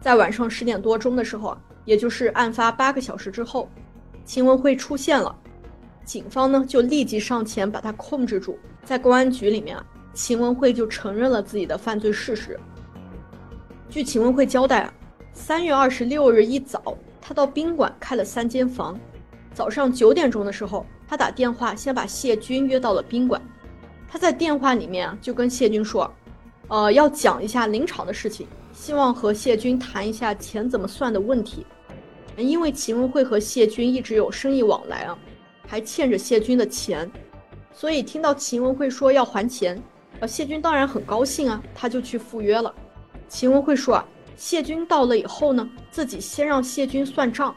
[0.00, 3.66] 在晚上十点多钟的时候啊，也就是案发八个小时之后，
[4.22, 5.34] 秦文慧出现了，
[6.04, 8.58] 警方呢就立即上前把他控制住。
[8.84, 12.60] 在公安局里面啊，秦文慧就承认了自己的犯罪事实。
[13.88, 14.92] 据秦文慧交代啊，
[15.32, 19.00] 三月二十六日一早，他到宾馆开了三间房。
[19.54, 23.40] 早上九点钟的时候，他打电话先把谢军约到了宾馆。
[24.06, 26.12] 他在电话里面啊就跟谢军说，
[26.68, 28.46] 呃，要讲一下林场的事情。
[28.74, 31.66] 希望和谢军谈一下钱怎么算的问题，
[32.46, 35.18] 因为秦文慧和谢军一直有生意往来啊，
[35.66, 37.10] 还欠着谢军的钱，
[37.72, 39.80] 所以听到秦文慧说要还钱，
[40.20, 42.74] 啊，谢军当然很高兴啊，他就去赴约了。
[43.28, 47.54] 秦文慧说啊，谢军到了以后呢，自己先让谢军算账，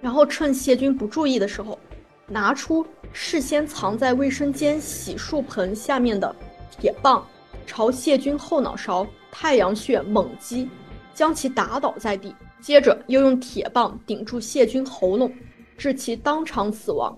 [0.00, 1.78] 然后趁谢军不注意的时候，
[2.26, 6.34] 拿出事先藏在卫生间洗漱盆下面的
[6.78, 7.26] 铁棒，
[7.66, 9.06] 朝谢军后脑勺。
[9.34, 10.68] 太阳穴猛击，
[11.14, 15.30] 将其打倒在地，接着又用铁棒顶住谢军喉咙，
[15.76, 17.14] 致其当场死亡。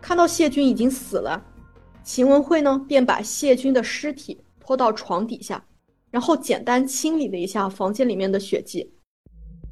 [0.00, 1.40] 看到谢军已经死了，
[2.02, 5.64] 秦文慧呢便把谢军的尸体拖到床底下，
[6.10, 8.92] 然后简单清理了一下房间里面的血迹。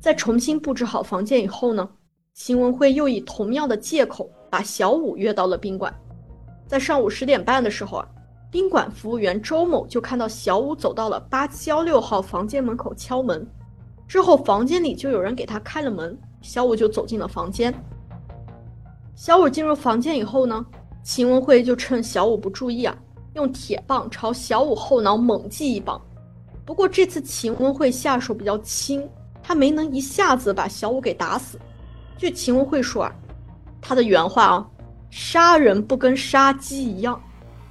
[0.01, 1.89] 在重新布置好房间以后呢，
[2.33, 5.93] 秦文慧又以同样的借口把小五约到了宾馆。
[6.69, 8.09] 在上午十点半的时候啊。
[8.51, 13.45] 宾馆服务员周某就看到小五走到了八七幺六号房间门口敲门，
[14.07, 17.73] 之后房间里就有人给他开了门，小五就走进了房间。
[19.15, 20.65] 小五进入房间以后呢，
[21.03, 22.97] 秦文慧就趁小五不注意啊，
[23.35, 26.01] 用铁棒朝小五后脑猛击一棒。
[26.65, 29.09] 不过这次秦文慧下手比较轻，
[29.43, 31.59] 他没能一下子把小五给打死。
[32.17, 33.15] 据秦文慧说啊，
[33.81, 34.67] 他的原话啊，
[35.11, 37.21] 杀人不跟杀鸡一样。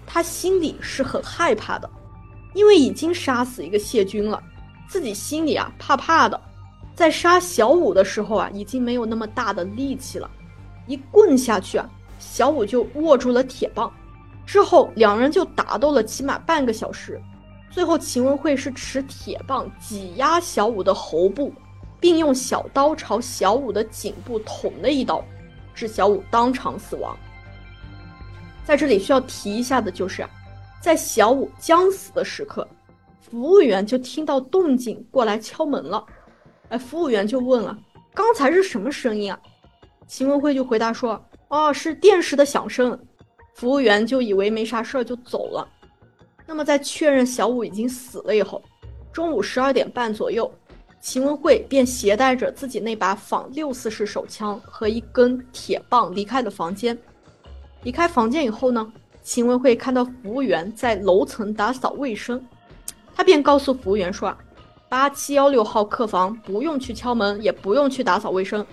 [0.06, 1.89] 他心里是很害怕的，
[2.54, 4.41] 因为已经杀死一个谢军了，
[4.88, 6.39] 自己心里啊怕怕的。
[6.96, 10.30] 在杀小五的时候啊，已经没有那么大的力气了，
[10.86, 13.91] 一棍下去啊，小五就握住了铁棒。
[14.46, 17.19] 之后两人就打斗了起码半个小时，
[17.72, 21.52] 最后秦文慧是持铁棒挤压小五的喉部，
[22.00, 25.24] 并用小刀朝小五的颈部捅了一刀，
[25.74, 27.17] 致小五当场死亡。
[28.63, 30.24] 在这里需要提一下的就是，
[30.80, 32.67] 在小五将死的时刻，
[33.30, 36.06] 服务员就听到动静过来敲门了。
[36.70, 37.76] 哎，服务员就问了
[38.14, 39.40] ：“刚才是什么声音啊？”
[40.08, 42.98] 秦文慧就回答说：“哦，是电视的响声。”
[43.56, 45.68] 服务员就以为没啥事儿就走了。
[46.46, 48.62] 那么在确认小五已经死了以后，
[49.12, 50.52] 中午十二点半左右，
[51.00, 56.98] 秦文慧便携带着自己那把仿六四式手枪和一根铁棒离开了房间。
[57.84, 62.44] 离开房间以后呢，秦文慧看到服务员在楼层打扫卫生，
[63.15, 64.36] 他便告诉服务员说
[64.89, 68.65] ：“八七幺六号客房不用去敲门，也不用去打扫卫生。”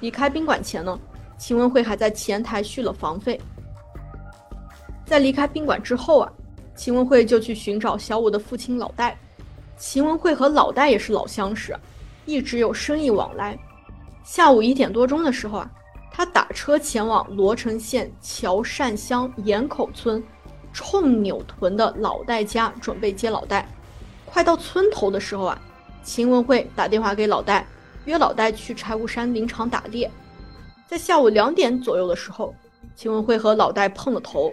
[0.00, 0.98] 离开宾馆前呢，
[1.38, 3.40] 秦文慧还在前台续了房费。
[5.04, 6.32] 在离开宾馆之后啊，
[6.76, 9.18] 秦文慧就去寻找小五的父亲老戴。
[9.76, 11.76] 秦文慧和老戴也是老相识，
[12.26, 13.58] 一直有生意往来。
[14.22, 15.70] 下午一点多钟的时候啊。
[16.10, 20.20] 他打车前往罗城县乔善乡岩口村
[20.72, 23.68] 冲纽屯的老戴家，准备接老戴。
[24.30, 25.60] 快到村头的时候啊，
[26.02, 27.66] 秦文慧打电话给老戴，
[28.04, 30.10] 约老戴去柴胡山林场打猎。
[30.86, 32.54] 在下午两点左右的时候，
[32.94, 34.52] 秦文慧和老戴碰了头。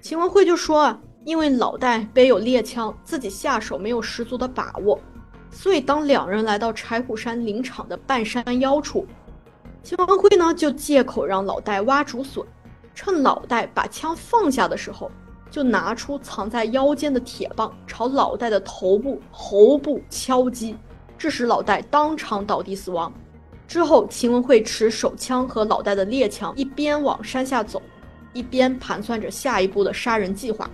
[0.00, 4.98] 秦文慧就说啊，因为老戴背有猎枪，自己下手没有十足的把握，
[5.50, 9.06] 所以当两人来到柴胡山林场的半山腰处。
[9.82, 12.44] 秦文慧呢，就借口让老戴挖竹笋，
[12.94, 15.10] 趁老戴把枪放下的时候，
[15.50, 20.76] 就拿出藏在腰间的铁棒，朝老戴的头部、喉部敲击，
[21.18, 23.12] 致使老戴当场倒地死亡。
[23.66, 27.82] 之后，秦文慧持手枪和老戴的猎枪，一边往山下走，
[28.32, 30.68] 一边盘算着下一步的杀人计划。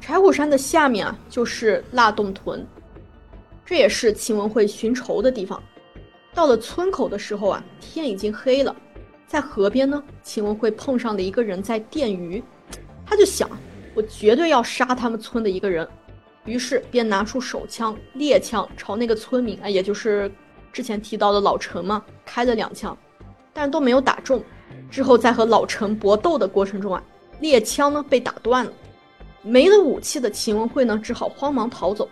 [0.00, 2.66] 柴虎山的下面啊，就是腊洞屯，
[3.64, 5.62] 这也是秦文慧寻仇的地方。
[6.32, 8.74] 到了村口的时候啊，天已经黑了。
[9.26, 12.42] 在河边呢，秦文慧碰上了一个人在电鱼，
[13.10, 13.50] 他就想，
[13.92, 15.86] 我绝对要杀他们村的一个人，
[16.44, 20.30] 于是便拿出手枪、猎枪朝那个村民啊，也就是
[20.72, 22.96] 之前提到的老陈嘛，开了两枪，
[23.52, 24.40] 但都没有打中。
[24.88, 27.02] 之后在和老陈搏斗的过程中啊，
[27.40, 28.72] 猎枪呢被打断了，
[29.42, 32.08] 没了武器的秦文慧呢只好慌忙逃走。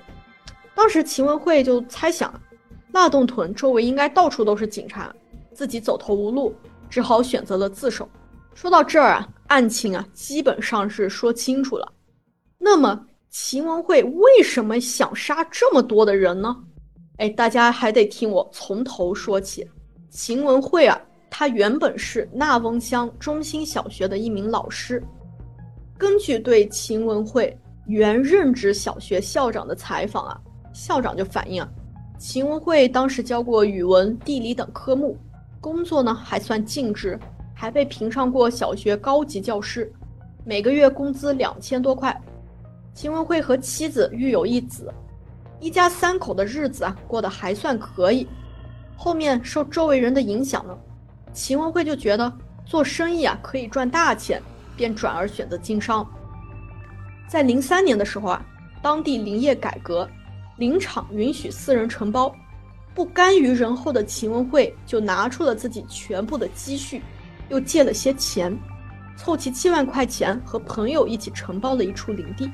[0.74, 2.34] 当时秦文慧就猜想。
[2.92, 5.14] 腊洞屯周围应该到处都是警察，
[5.52, 6.54] 自己走投无路，
[6.88, 8.08] 只好选择了自首。
[8.60, 11.92] 说到这儿啊，案情啊基本上是说清楚了。
[12.58, 16.56] 那么秦文慧为什么想杀这么多的人呢？
[17.18, 19.64] 哎，大家还得听我从头说起。
[20.10, 25.00] 秦文慧啊，他原本是纳翁乡中心小学的一名老师。
[25.96, 30.40] 根据对秦文慧原任职小学校长的采访啊，
[30.74, 31.68] 校长就反映啊。
[32.18, 35.16] 秦文慧当时教过语文、地理等科目，
[35.60, 37.16] 工作呢还算尽职，
[37.60, 39.92] 还被评上过小学高级教师，
[40.44, 42.16] 每个月工资两千多块。
[42.94, 44.94] 秦文慧和妻子育有一子，
[45.58, 48.28] 一家三口的日子啊过得还算可以。
[48.96, 50.78] 后面受周围人的影响呢，
[51.32, 52.32] 秦文慧就觉得
[52.64, 54.40] 做生意啊可以赚大钱，
[54.76, 56.08] 便转而选择经商。
[57.26, 58.46] 在零三年的时候啊，
[58.80, 60.08] 当地林业改革。
[60.58, 62.32] 林场允许私人承包，
[62.94, 67.02] 不甘于人后的秦文慧就拿出了自己全部的积蓄，
[67.48, 68.56] 又借了些钱，
[69.16, 72.50] 凑齐七万块钱，和朋友一起承包了一处林地。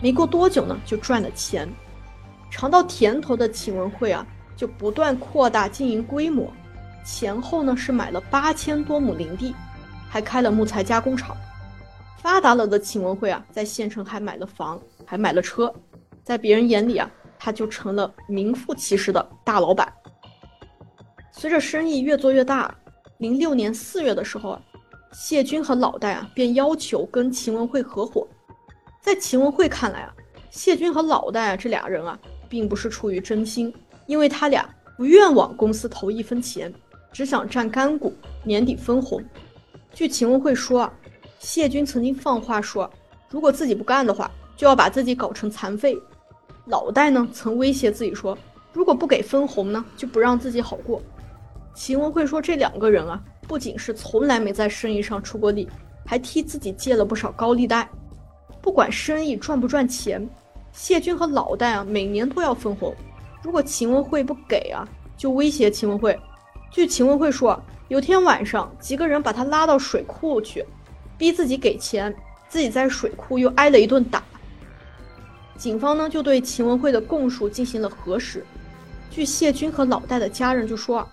[0.00, 1.68] 没过多久呢，就赚了钱。
[2.50, 6.52] 尝到甜头的秦文慧啊，就不断扩大经营规模，
[7.04, 9.54] 前后呢是买了八千多亩林地，
[10.08, 11.36] 还开了木材加工厂。
[12.16, 15.72] 发达了的秦文慧啊，在县城还买了房，还买了车。
[16.24, 19.92] 在别人眼里啊，他就成了名副其实的大老板。
[21.30, 22.74] 随着生意越做越大，
[23.18, 24.62] 零六年四月的时候啊，
[25.12, 28.26] 谢军和老戴啊便要求跟秦文慧合伙，
[29.00, 30.14] 在秦文慧看来啊，
[30.50, 32.16] 谢军和老戴啊这俩人啊，
[32.48, 33.74] 并不是出于真心，
[34.06, 36.72] 因为他俩不愿往公司投一分钱，
[37.12, 38.14] 只想占干股，
[38.44, 39.20] 年底分红。
[39.92, 40.94] 据秦文慧说啊，
[41.40, 42.88] 谢军曾经放话说，
[43.28, 46.00] 如果自己不干的话，就要把自己搞成残废。
[46.66, 48.38] 老戴呢，曾威胁自己说，
[48.72, 51.02] 如果不给分红呢，就不让自己好过。
[51.78, 55.68] 秦文慧说，这两个人啊，不仅是从来没在生意上出过力，
[56.04, 57.88] 还替自己借了不少高利贷。
[58.60, 60.28] 不管生意赚不赚钱，
[60.72, 62.92] 谢军和老戴啊，每年都要分红。
[63.44, 64.84] 如果秦文慧不给啊，
[65.16, 66.18] 就威胁秦文慧。
[66.72, 70.66] 据秦文慧说，有天晚上，几个人把他拉到水库去，
[71.16, 72.12] 逼自己给钱，
[72.48, 74.20] 自己在水库又挨了一顿打。
[75.56, 78.44] 警方呢，就对秦文慧的供述进行了核实。
[79.12, 81.08] 据谢军和老戴的家人就说啊。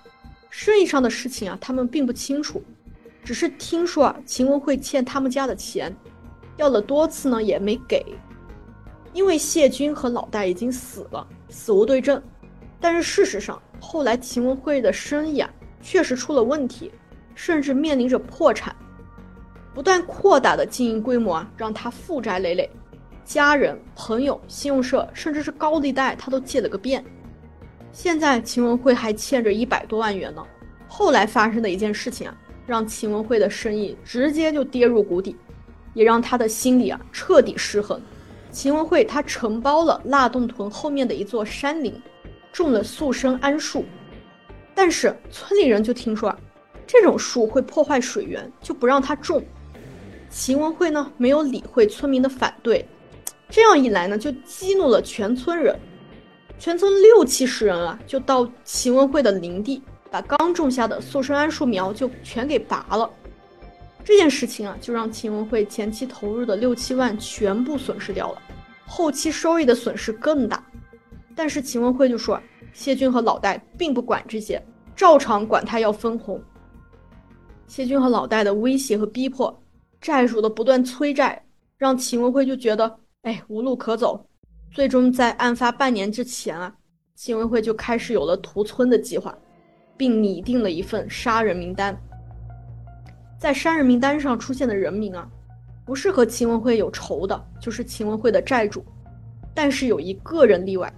[0.58, 2.64] 生意上的事情啊，他们并不清楚，
[3.26, 5.94] 只是听说啊，秦文慧欠他们家的钱，
[6.56, 8.06] 要了多次呢也没给。
[9.12, 12.24] 因为谢军和老戴已经死了，死无对证。
[12.80, 15.50] 但是事实上，后来秦文慧的生意啊
[15.82, 16.90] 确实出了问题，
[17.36, 18.74] 甚至面临着破产。
[19.74, 22.72] 不断扩大的经营规模啊，让他负债累累，
[23.26, 27.04] 家人、朋友、信用社，甚至是高利贷，他都借了个遍。
[27.96, 30.46] 现在秦文慧还欠着一百多万元呢。
[30.86, 32.38] 后来发生的一件事情啊，
[32.68, 35.34] 让秦文慧的生意直接就跌入谷底，
[35.94, 38.00] 也让他的心里啊彻底失衡。
[38.52, 41.96] 秦文慧他承包了腊洞屯后面的一座山林，
[42.52, 43.86] 种了速生桉树，
[44.76, 46.38] 但是村里人就听说啊，
[46.86, 49.42] 这种树会破坏水源，就不让他种。
[50.30, 52.86] 秦文慧呢没有理会村民的反对，
[53.50, 55.74] 这样一来呢，就激怒了全村人。
[56.58, 63.10] 全村六七十人啊，就到秦文慧的林地，把刚种下的速生桉树苗就全给拔了。
[64.04, 68.42] 这件事情啊，就让秦文慧前期投入的六七万全部损失掉了，
[68.86, 70.64] 后期收益的损失更大。
[71.36, 72.40] 但是秦文慧就说，
[72.72, 74.64] 谢军和老戴并不管这些，
[74.96, 76.42] 照常管他要分红。
[77.68, 79.62] 谢军和老戴的威胁和逼迫，
[80.00, 81.44] 债主的不断催债，
[81.78, 84.26] 让秦文慧就觉得，哎，无路可走。
[84.72, 86.74] 最终在案发半年之前啊，
[87.16, 89.36] 秦文慧就开始有了屠村的计划，
[89.96, 91.98] 并拟定了一份杀人名单。
[93.40, 95.28] 在杀人名单上出现的人名啊，
[95.86, 98.84] 不是和秦文慧有仇的，就是秦文慧的债主。
[99.54, 100.92] 但是有一个人例外，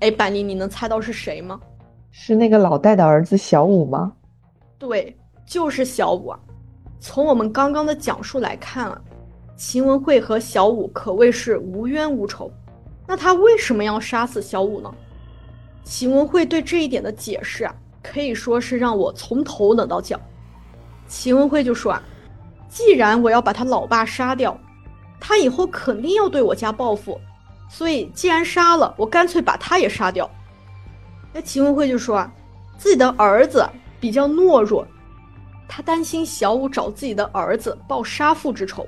[0.00, 1.60] 哎，板栗，你能猜到是谁吗？
[2.10, 4.12] 是那个老戴的儿子小五吗？
[4.78, 6.38] 对，就是小五啊。
[7.00, 9.02] 从我们刚刚的讲述来看啊，
[9.56, 12.50] 秦文慧和小五可谓是无冤无仇。
[13.10, 14.94] 那他为什么要杀死小五呢？
[15.82, 20.20] 秦文慧对这一点的解释啊，可以说是让我从头冷到脚。
[21.06, 22.02] 秦文慧就说啊，
[22.68, 24.54] 既然我要把他老爸杀掉，
[25.18, 27.18] 他以后肯定要对我家报复，
[27.70, 30.30] 所以既然杀了，我干脆把他也杀掉。
[31.32, 32.30] 那秦文慧就说啊，
[32.76, 33.66] 自己的儿子
[33.98, 34.86] 比较懦弱，
[35.66, 38.86] 他担心小五找自己的儿子报杀父之仇。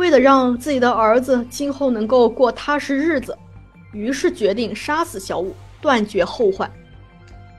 [0.00, 3.36] 为了让自己的儿子今后能够过踏实日子，
[3.92, 6.68] 于是决定杀死小五，断绝后患。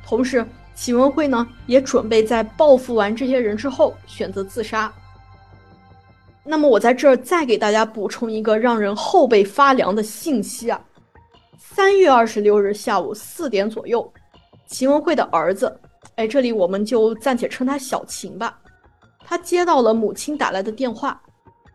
[0.03, 4.91] 同时，秦文慧呢也准备在报复完这些人之后选择自杀。
[6.43, 10.83] 那么，我在这儿再给大家补充一个让人后背发凉的信息啊：
[11.59, 14.11] 三月二十六日下午四点左右，
[14.65, 15.79] 秦文慧的儿子，
[16.15, 18.57] 哎，这里我们就暂且称他小秦吧，
[19.23, 21.21] 他接到了母亲打来的电话。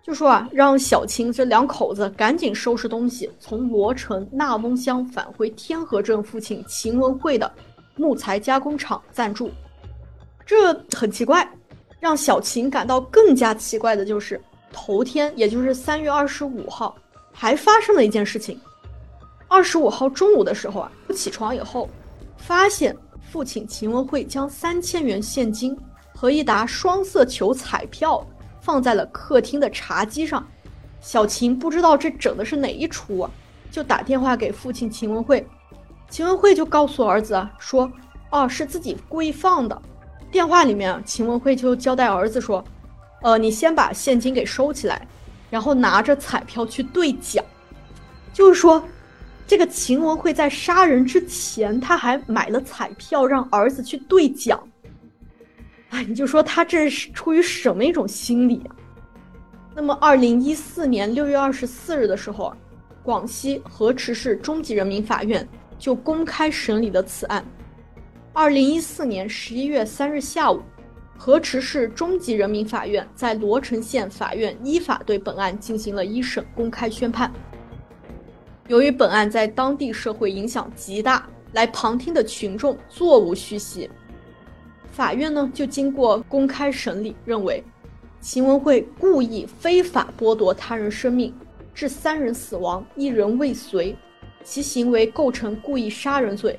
[0.07, 7.53] 就说啊，让小秦这两口子赶紧收拾东西，从罗城纳翁乡返回天河镇父亲秦文慧的
[7.97, 9.51] 木材加工厂暂住。
[10.47, 11.53] 这很奇怪，
[11.99, 14.41] 让小秦感到更加奇怪的就是，
[14.73, 16.95] 头天，也就是三月二十五号，
[17.33, 18.57] 还发生了一件事情。
[19.49, 21.91] 二十五号中午的时候啊，起床以后，
[22.37, 25.77] 发现父亲秦文慧将三千元现金
[26.15, 28.25] 和一沓双色球彩票。
[28.67, 30.45] 放在了客厅的茶几上，
[31.01, 33.31] 小秦不知道这整的是哪一出啊，
[33.71, 35.47] 就打电话给父亲秦文慧，
[36.11, 37.89] 秦文慧就告诉儿子说，
[38.31, 39.83] 哦是自己故意放的。
[40.33, 42.65] 电话里面，秦文慧就交代儿子说，
[43.23, 45.07] 呃你先把现金给收起来，
[45.49, 47.45] 然后拿着彩票去兑奖。
[48.33, 48.83] 就是说，
[49.47, 54.61] 这个秦文慧在杀人之前，他还买了彩票让儿子去兑奖。
[55.91, 58.77] 哎，你就说他这是出于什么一种心理啊？
[59.75, 62.53] 那么，二零一四年六月二十四日的时候，
[63.03, 65.47] 广西河池市中级人民法院
[65.79, 67.45] 就公开审理了此案。
[68.33, 70.61] 二零一四年十一月三日下午，
[71.17, 77.33] 河池市中级人民法院在罗城县法院依法对本案进行了一审公开宣判。
[78.69, 83.89] 由于本案在当地社会影响极大，来旁听的群众座无虚席，
[84.97, 87.63] 法院呢就经过公开审理，认为
[88.19, 91.35] 秦文慧故意非法剥夺他人生命，
[91.75, 93.95] 致三人死亡，一人未遂，
[94.43, 96.59] 其行为构成故意杀人罪。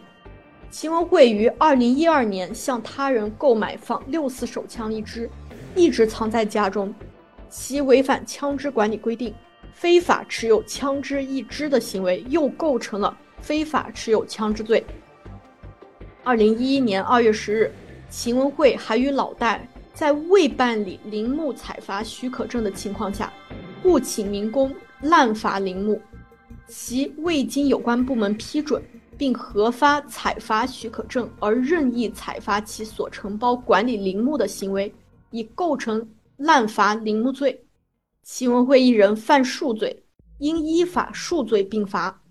[0.70, 5.28] 秦文慧于二零一二年向他人购买仿六四手枪一支，
[5.74, 6.94] 一直藏在家中，
[7.50, 9.34] 其违反枪支管理规定，
[9.74, 14.86] 非法持有枪支一支的行为又构成了非法持有枪支罪。
[16.24, 17.72] 二零一一年二月十日，
[18.10, 23.32] 秦文慧还与老戴在未办理林木采伐许可证的情况下，
[23.84, 26.02] 雇请民工滥伐林木，
[26.68, 28.82] 其未经有关部门批准。
[29.18, 34.94] 并核发采伐许可证而任意采伐其所承包管理林木的行为，
[35.32, 37.66] 已构成滥伐林木罪。
[38.22, 40.04] 秦文慧一人犯数罪，
[40.38, 42.22] 应依法数罪并罚。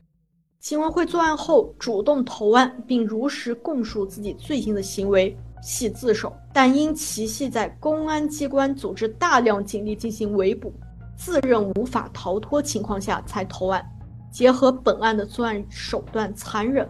[0.60, 10.72] 秦文慧作案后主动投案，并如实供述自己罪行的行为系自首，但因其系在公安机关组织大量警力进行围捕，
[11.16, 13.84] 自认无法逃脱情况下才投案。
[14.30, 16.86] 结合本案的作案手段残忍，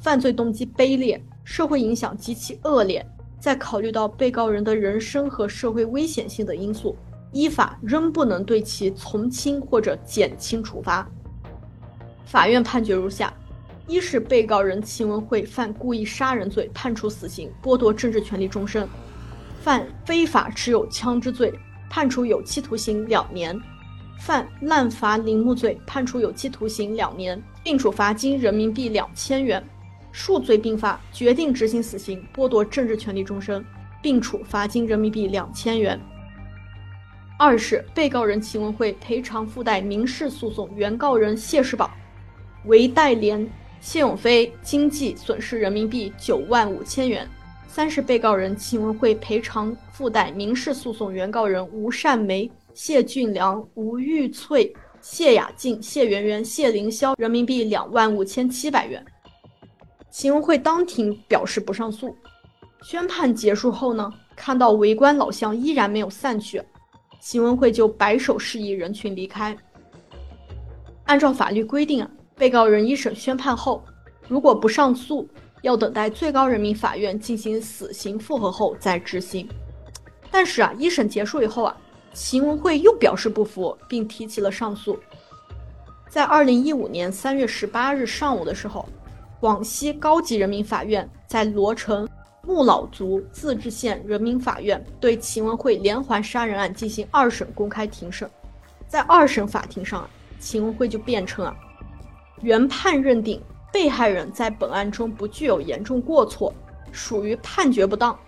[0.00, 3.06] 犯罪动机卑劣，社会影响极其恶劣，
[3.38, 6.96] 再考虑到被告人的人身和社会危险性的因素，
[7.32, 11.08] 依法仍不能对其从轻或者减轻处罚。
[12.24, 13.32] 法院判决如下：
[13.88, 18.86] 一是被告人秦文慧犯故意杀人罪，判处死刑，剥夺政治权利终身；
[19.62, 21.50] 犯非法持有枪支罪，
[21.88, 23.58] 判处有期徒刑两年。
[24.20, 29.62] 犯滥伐林木罪，判处有期徒刑两年，并处罚金人民币两千元；
[30.12, 33.64] 数罪并罚，决定执行死刑，剥夺政治权利终身，
[34.02, 35.98] 并处罚金人民币两千元。
[37.38, 41.90] 二是被告人秦文慧赔偿附带民事诉讼原告人谢世宝、
[42.66, 43.48] 韦代莲、
[43.80, 47.28] 谢永飞经济损失人民币九万五千元。
[47.66, 52.50] 三是被告人秦文慧赔偿附带民事诉讼原告人吴善梅。
[52.74, 59.04] 谢俊良、吴玉翠、谢雅静、谢媛媛、谢凌霄人民币两万五千七百元。
[60.10, 62.16] 秦文慧当庭表示不上诉。
[62.82, 66.62] 宣判结束后呢，看到围观老乡依然没有散去，
[67.20, 69.56] 秦文慧就摆手示意人群离开。
[71.06, 73.84] 按照法律规定啊，被告人一审宣判后，
[74.28, 75.28] 如果不上诉，
[75.62, 79.46] 要等待最高人民法院进行死刑复核后再执行。
[80.30, 81.76] 但是啊，一审结束以后啊。
[82.14, 84.98] 秦文慧又表示不服，并提起了上诉。
[86.08, 88.88] 在二零一五年三月十八日上午的时候，
[89.38, 92.08] 广西高级人民法院在罗城
[92.42, 98.28] 木老族自治县人民法院对秦文慧连环杀人案进行二审公开庭审。
[98.88, 100.08] 在二审法庭上，
[100.40, 101.54] 秦文慧就辩称啊，
[102.40, 103.40] 原判认定
[103.72, 106.52] 被害人在本案中不具有严重过错，
[106.92, 108.18] 属于判决不当。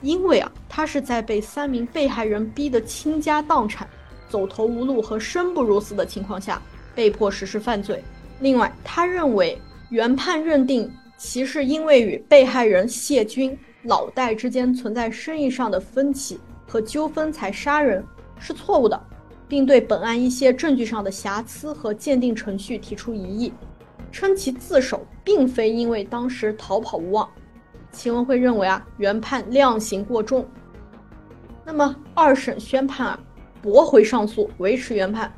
[0.00, 3.88] 因为啊，他是在被三名被害人逼得倾家荡产、
[4.28, 6.60] 走投无路和生不如死的情况下，
[6.94, 8.02] 被迫实施犯罪。
[8.40, 9.56] 另外，他认为
[9.90, 18.04] 原判认定其是因为与被害人谢军、老戴之间存在生意上的分歧和纠纷才杀人
[18.40, 19.00] 是错误的，
[19.48, 23.52] 并对本案一些证据上的瑕疵和鉴定程序提出异议，
[24.10, 27.28] 称其自首并非因为当时逃跑无望。
[27.90, 30.46] 秦文慧认为啊，原判量刑过重。
[31.64, 33.20] 那么二审宣判啊，
[33.60, 35.32] 驳回上诉，维持原判。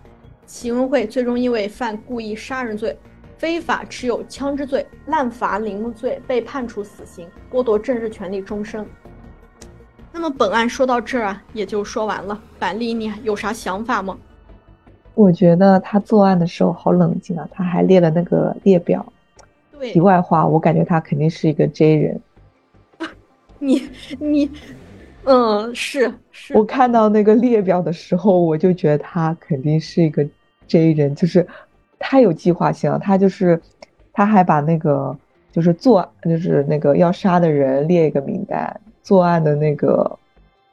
[0.47, 2.97] 秦文慧最终因为犯故意杀人罪、
[3.37, 8.87] 非法持有枪支罪、滥伐林木罪被判处死刑，剥夺政治权利终身。
[10.17, 12.41] 那么本案说到这儿啊，也就说完了。
[12.57, 14.17] 板栗，你有啥想法吗？
[15.12, 19.05] 我觉得他作案的时候好冷静啊，他还列了那个列表。
[19.73, 19.93] 对。
[19.93, 22.21] 题外话，我感觉他肯定是一个 J 人。
[23.59, 23.83] 你
[24.21, 24.49] 你，
[25.25, 26.57] 嗯，是是。
[26.57, 30.25] 我看到那个列表的时候，我就觉得他肯定是一个
[30.69, 31.45] J 人，就是
[31.99, 33.01] 太有计划性了。
[33.01, 33.61] 他就是，
[34.12, 35.17] 他还把那个
[35.51, 40.19] 就是做就是那个要杀的人列一个名单，作案的那个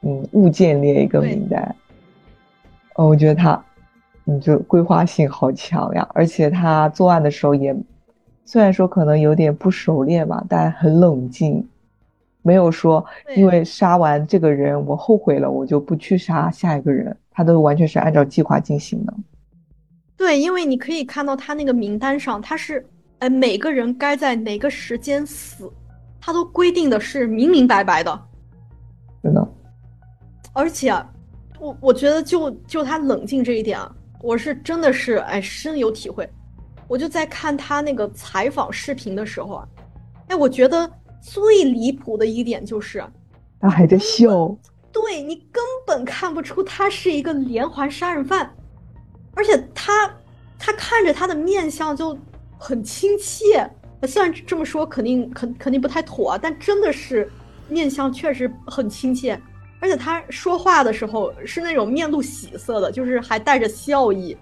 [0.00, 1.76] 嗯物件列一个名单。
[2.94, 3.64] 哦，我觉得他，
[4.24, 6.04] 你就规划性好强呀！
[6.12, 7.72] 而且他作案的时候也，
[8.44, 11.64] 虽然说可能有点不熟练吧，但很冷静。
[12.44, 13.04] 没有说，
[13.36, 17.16] 因为杀完这个人我后悔了，我就不去杀下一个人。
[17.30, 19.14] 他都完全是按照计划进行的。
[20.16, 22.84] 对，因为你可以看到他那个名单上，他是，
[23.20, 25.70] 呃，每个人该在哪个时间死，
[26.24, 28.28] 他都规定的是明明白白的。
[29.20, 29.48] 真的。
[30.52, 30.94] 而且，
[31.58, 33.92] 我我觉得就就他冷静这一点啊，
[34.22, 36.28] 我是真的是哎深有体会。
[36.86, 39.68] 我就在看他那个采访视频的时候啊，
[40.28, 40.88] 哎，我觉得
[41.20, 43.02] 最离谱的一点就是
[43.60, 44.54] 他还在笑，
[44.92, 48.54] 对你根本看不出他是一个连环杀人犯，
[49.34, 50.14] 而且他
[50.58, 52.16] 他看着他的面相就
[52.58, 53.68] 很亲切。
[54.06, 57.30] 虽然这么说肯定肯肯定不太妥啊，但真的是
[57.68, 59.40] 面相确实很亲切，
[59.78, 64.36] 而且他说话的时候是那种面露喜色的，就是还带着笑意，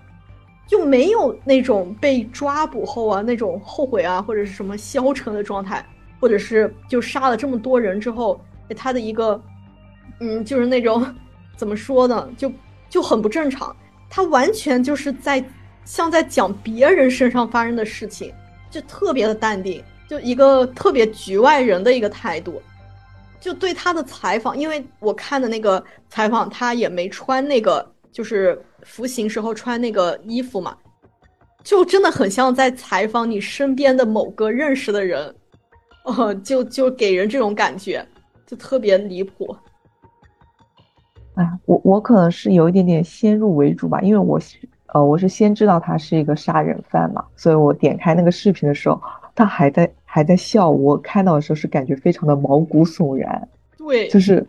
[0.67, 5.85] 就没有那种被抓捕后啊那种后悔啊或者是什么消沉的状态，
[6.19, 8.41] 或者是就杀了这么多人之后
[8.75, 9.41] 他的一个
[10.21, 11.05] 嗯就是那种
[11.57, 12.51] 怎么说呢就
[12.89, 13.77] 就很不正常，
[14.09, 15.45] 他完全就是在
[15.85, 18.33] 像在讲别人身上发生的事情。
[18.71, 22.63] 就特别的淡定，就一个特别局外人的一个态度，
[23.41, 30.77] 就对他的采访，因为我看的那个采访，他也没穿那个，就是服刑时候穿那个衣服嘛，
[31.65, 35.35] 就真的很像在采访你身边的某个认识的人，
[36.05, 38.07] 哦，就就给人这种感觉，
[38.47, 39.57] 就特别离谱。
[41.35, 44.41] 哎，我我可能是有一点点先入为主吧，因为我。
[44.93, 49.01] 呃，我是先知道他是一个杀人犯嘛，所以我点开那个视频的时候，
[49.37, 50.69] 他还在还在笑。
[50.69, 54.45] 我看到的时候是感觉非常的毛骨悚然，对，就是，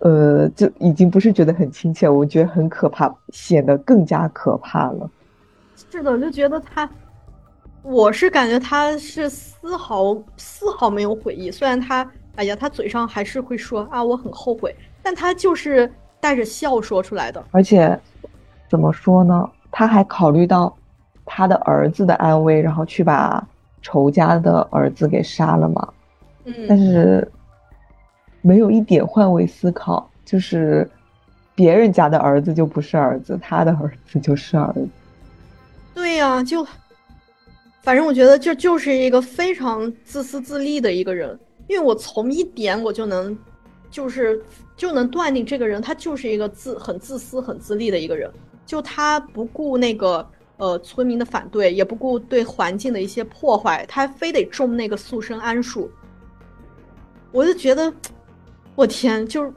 [0.00, 5.10] 呃，就已经不是觉得很亲切，我觉得很可怕，显得更加可怕了。
[5.90, 6.86] 是的，就觉得他，
[7.82, 12.06] 我是感觉他是丝毫丝毫没有悔意，虽然他，
[12.36, 15.90] 哎呀，他嘴上还是会说啊我很后悔，但他就是
[16.20, 17.98] 带着笑说出来的，而且。
[18.68, 19.48] 怎么说呢？
[19.70, 20.74] 他还考虑到
[21.24, 23.46] 他的儿子的安危，然后去把
[23.82, 25.88] 仇家的儿子给杀了嘛？
[26.44, 27.26] 嗯，但是
[28.40, 30.88] 没有一点换位思考，就是
[31.54, 34.88] 别人家的儿子就不是儿子，他的儿子就是儿子。
[35.94, 36.66] 对呀，就
[37.82, 43.36] 反正我觉得这就是一个非常自私自利的一个人，因为我从一点我就能
[43.90, 44.42] 就是
[44.76, 48.30] 就能断定这个人他就是一个自很自私很自利的一个人。
[48.68, 50.24] 就他不顾那个
[50.58, 55.90] 呃村民的反对，也不顾对环境的一些破坏，他非得种那个速生桉树。
[57.32, 57.90] 我就觉得，
[58.74, 59.50] 我天，就是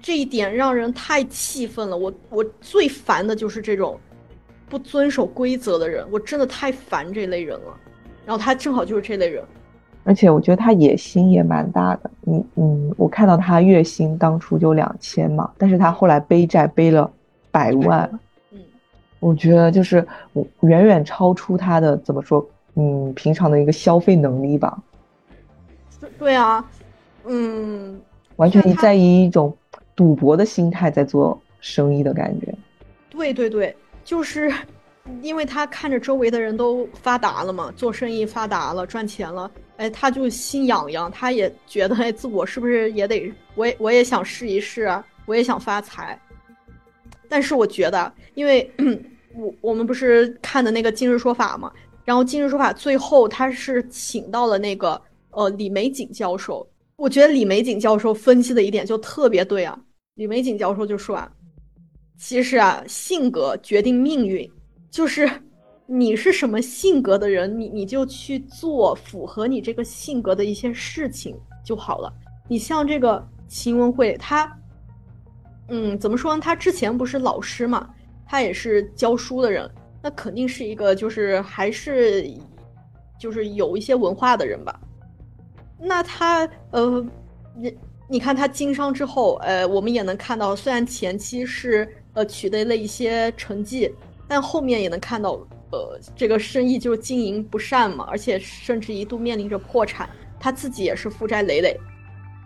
[0.00, 1.96] 这一点让人太气愤了。
[1.96, 3.98] 我我最烦的就是这种
[4.68, 7.76] 不遵守规则的人，我真的太烦这类人了。
[8.24, 9.42] 然后他正好就是这类人，
[10.04, 12.10] 而且我觉得他野心也蛮大的。
[12.28, 17.10] 嗯嗯，我看到他月薪当初就两千嘛，但是他后来背债背了。
[17.54, 18.10] 百万，
[18.50, 18.58] 嗯，
[19.20, 20.04] 我觉得就是
[20.62, 22.44] 远远超出他的怎么说，
[22.74, 24.76] 嗯，平常的一个消费能力吧。
[26.18, 26.68] 对啊，
[27.24, 28.00] 嗯，
[28.34, 29.56] 完全在以一种
[29.94, 32.52] 赌博的心态在做生意的感觉。
[33.08, 34.52] 对对对，就是
[35.22, 46.18] 因为他看着周围的人都发达了嘛，做生意发达了，赚钱了，哎，他就心痒痒，他也觉得哎，自我是不是也得，我也我也想试一试啊，我也想发财。
[47.34, 48.70] 但是我觉得，因为
[49.34, 51.72] 我我们不是看的那个《今日说法》嘛，
[52.04, 56.64] 然后《今日说法》最后他是请到了那个呃李玫瑾教授，
[56.94, 59.76] 我觉得李玫瑾教授分析的一点就特别对啊。
[60.14, 61.28] 李玫瑾教授就说啊，
[62.16, 64.48] 其实啊，性格决定命运，
[64.88, 65.28] 就是
[65.86, 72.12] 你是什么性格的人，你你就去做符合你这个性格的一些事情就好了。
[72.48, 74.56] 你像这个秦文慧，他。
[75.68, 76.40] 嗯，怎么说呢？
[76.40, 77.88] 他之前不是老师嘛，
[78.26, 79.68] 他也是教书的人，
[80.02, 82.30] 那肯定是一个就是还是
[83.18, 84.78] 就是有一些文化的人吧。
[85.78, 87.02] 那他呃，
[87.56, 87.74] 你
[88.10, 93.90] 你看他经商之后，呃，我们也能看到，虽然前期是呃取得了一些成绩，
[94.28, 95.32] 但后面也能看到，
[95.72, 100.06] 呃，这个生意就是经营不善嘛，而且甚至一度面临着破产，
[100.38, 101.74] 他自己也是负债累累。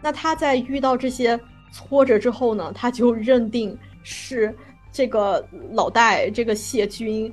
[0.01, 1.39] 那他在遇到这些。
[1.71, 4.55] 挫折之后呢，他就认定是
[4.91, 7.33] 这个老戴、这个谢军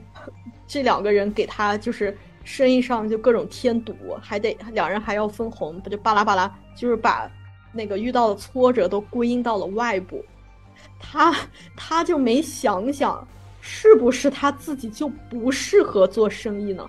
[0.67, 7.31] 这两个人给他就是生意上就各种添堵，还得两人还要分红，不就巴拉巴拉，就是把
[7.71, 10.23] 那个遇到的挫折都归因到了外部。
[10.99, 11.35] 他
[11.75, 13.27] 他就没想想，
[13.61, 16.85] 是不是他自己就不适合做生意呢？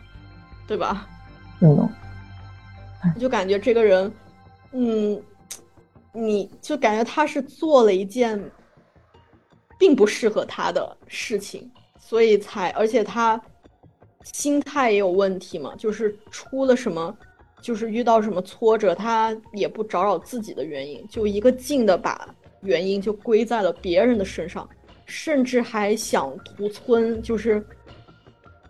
[0.66, 1.06] 对吧？
[1.60, 1.88] 嗯，
[3.18, 4.12] 就感觉这个人，
[4.72, 5.22] 嗯。
[6.16, 8.42] 你就感觉他是做了一件
[9.78, 13.38] 并不适合他的事情，所以才，而且他
[14.32, 17.14] 心态也有问题嘛，就是出了什么，
[17.60, 24.66] 就是遇到什么挫折，他也不找找自己的原因，就一个劲的把原因就归在了别人的身上，
[25.04, 27.62] 甚至还想屠村，就是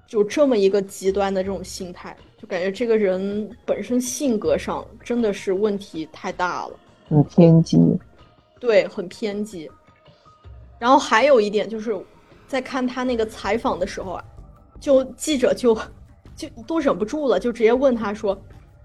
[0.09, 6.78] 就这么一个极端的这种心态，就感觉这个人本身性格上真的是问题太大了，
[7.09, 7.78] 很偏激，
[8.61, 9.70] 对，很偏激。
[10.78, 11.96] 然后还有一点就是，
[12.46, 14.24] 在看他那个采访的时候啊，
[14.80, 15.76] 就记者就
[16.34, 18.36] 就都忍不住了，就直接问他说。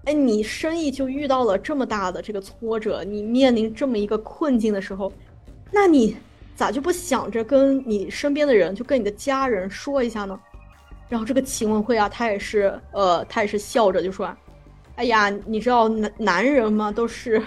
[0.04, 5.12] 哎，你生意就遇到了这么大的这个挫折，你面临这么一个困境的时候，
[5.70, 6.16] 那你
[6.56, 10.36] 咋就不想着跟你身边的人，就跟你的家人说一下呢？
[11.08, 14.28] 然后这个秦文慧啊，他也是，呃，他也是笑着就说
[14.96, 17.40] ：“哎呀，你知道男男人嘛，都是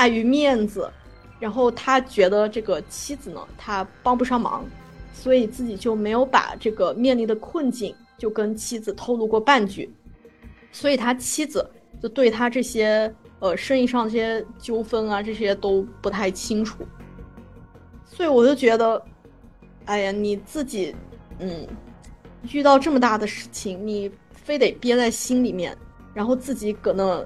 [0.00, 0.90] 碍于面子，
[1.38, 4.64] 然后他觉得这个妻子呢，他帮不上忙，
[5.12, 9.92] 所以自己就没有把这个面临的困境就跟妻子透露过半句，
[10.72, 11.68] 所以他妻子。”
[12.00, 16.82] 就对他这些呃生意上这些纠纷啊，这些都不太清楚，
[18.06, 19.02] 所以我就觉得，
[19.84, 20.96] 哎呀，你自己，
[21.40, 21.66] 嗯，
[22.52, 25.76] 遇到这么大的事情，你非得憋在心里面，
[26.14, 27.22] 然后自己搁那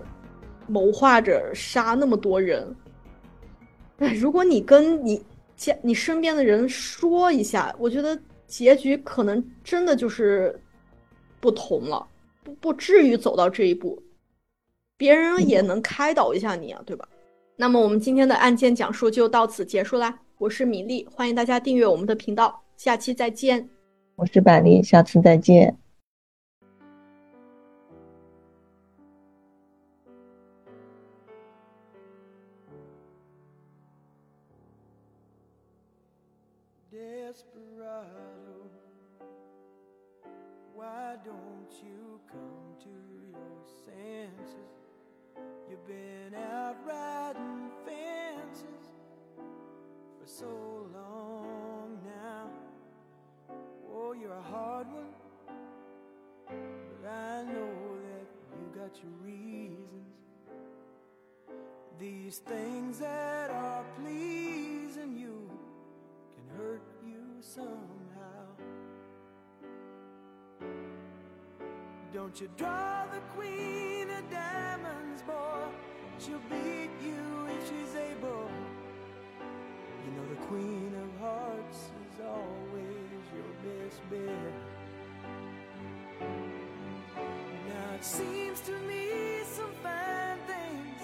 [0.66, 2.74] 谋划着杀那么多人，
[3.98, 5.22] 哎， 如果你跟你
[5.56, 10.58] 家你身边的人说一下，我觉得结局可能真的就是
[11.40, 12.06] 不同了，
[12.42, 14.02] 不不至于走到这一步。
[14.96, 17.08] 别人也能开导一下你啊，对吧？
[17.56, 20.18] 那么我们今天的案件讲述就到此结束啦。
[20.38, 23.68] 我是米粒，欢迎大家订阅我们的频道，下期再见。
[24.16, 25.83] 我是百丽，下次再见。
[59.02, 60.04] Your reasons.
[61.98, 65.48] These things that are pleasing you
[66.34, 68.44] can hurt you somehow.
[72.12, 75.62] Don't you draw the queen of diamonds, boy?
[76.18, 78.50] She'll beat you if she's able.
[80.04, 84.73] You know the queen of hearts is always your best bet.
[88.04, 91.00] Seems to me some fine things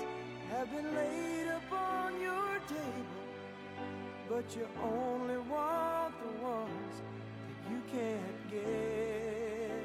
[0.50, 3.24] have been laid upon your table,
[4.28, 7.00] but you only want the ones
[7.46, 9.82] that you can't get.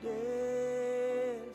[0.00, 1.52] Desperado.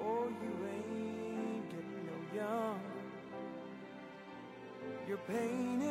[0.00, 3.04] Oh, you ain't getting no younger.
[5.08, 5.82] Your pain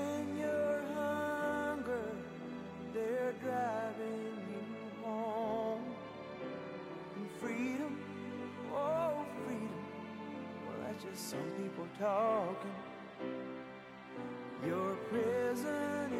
[11.01, 12.71] just some people talking.
[14.65, 16.13] Your prison.
[16.13, 16.18] is.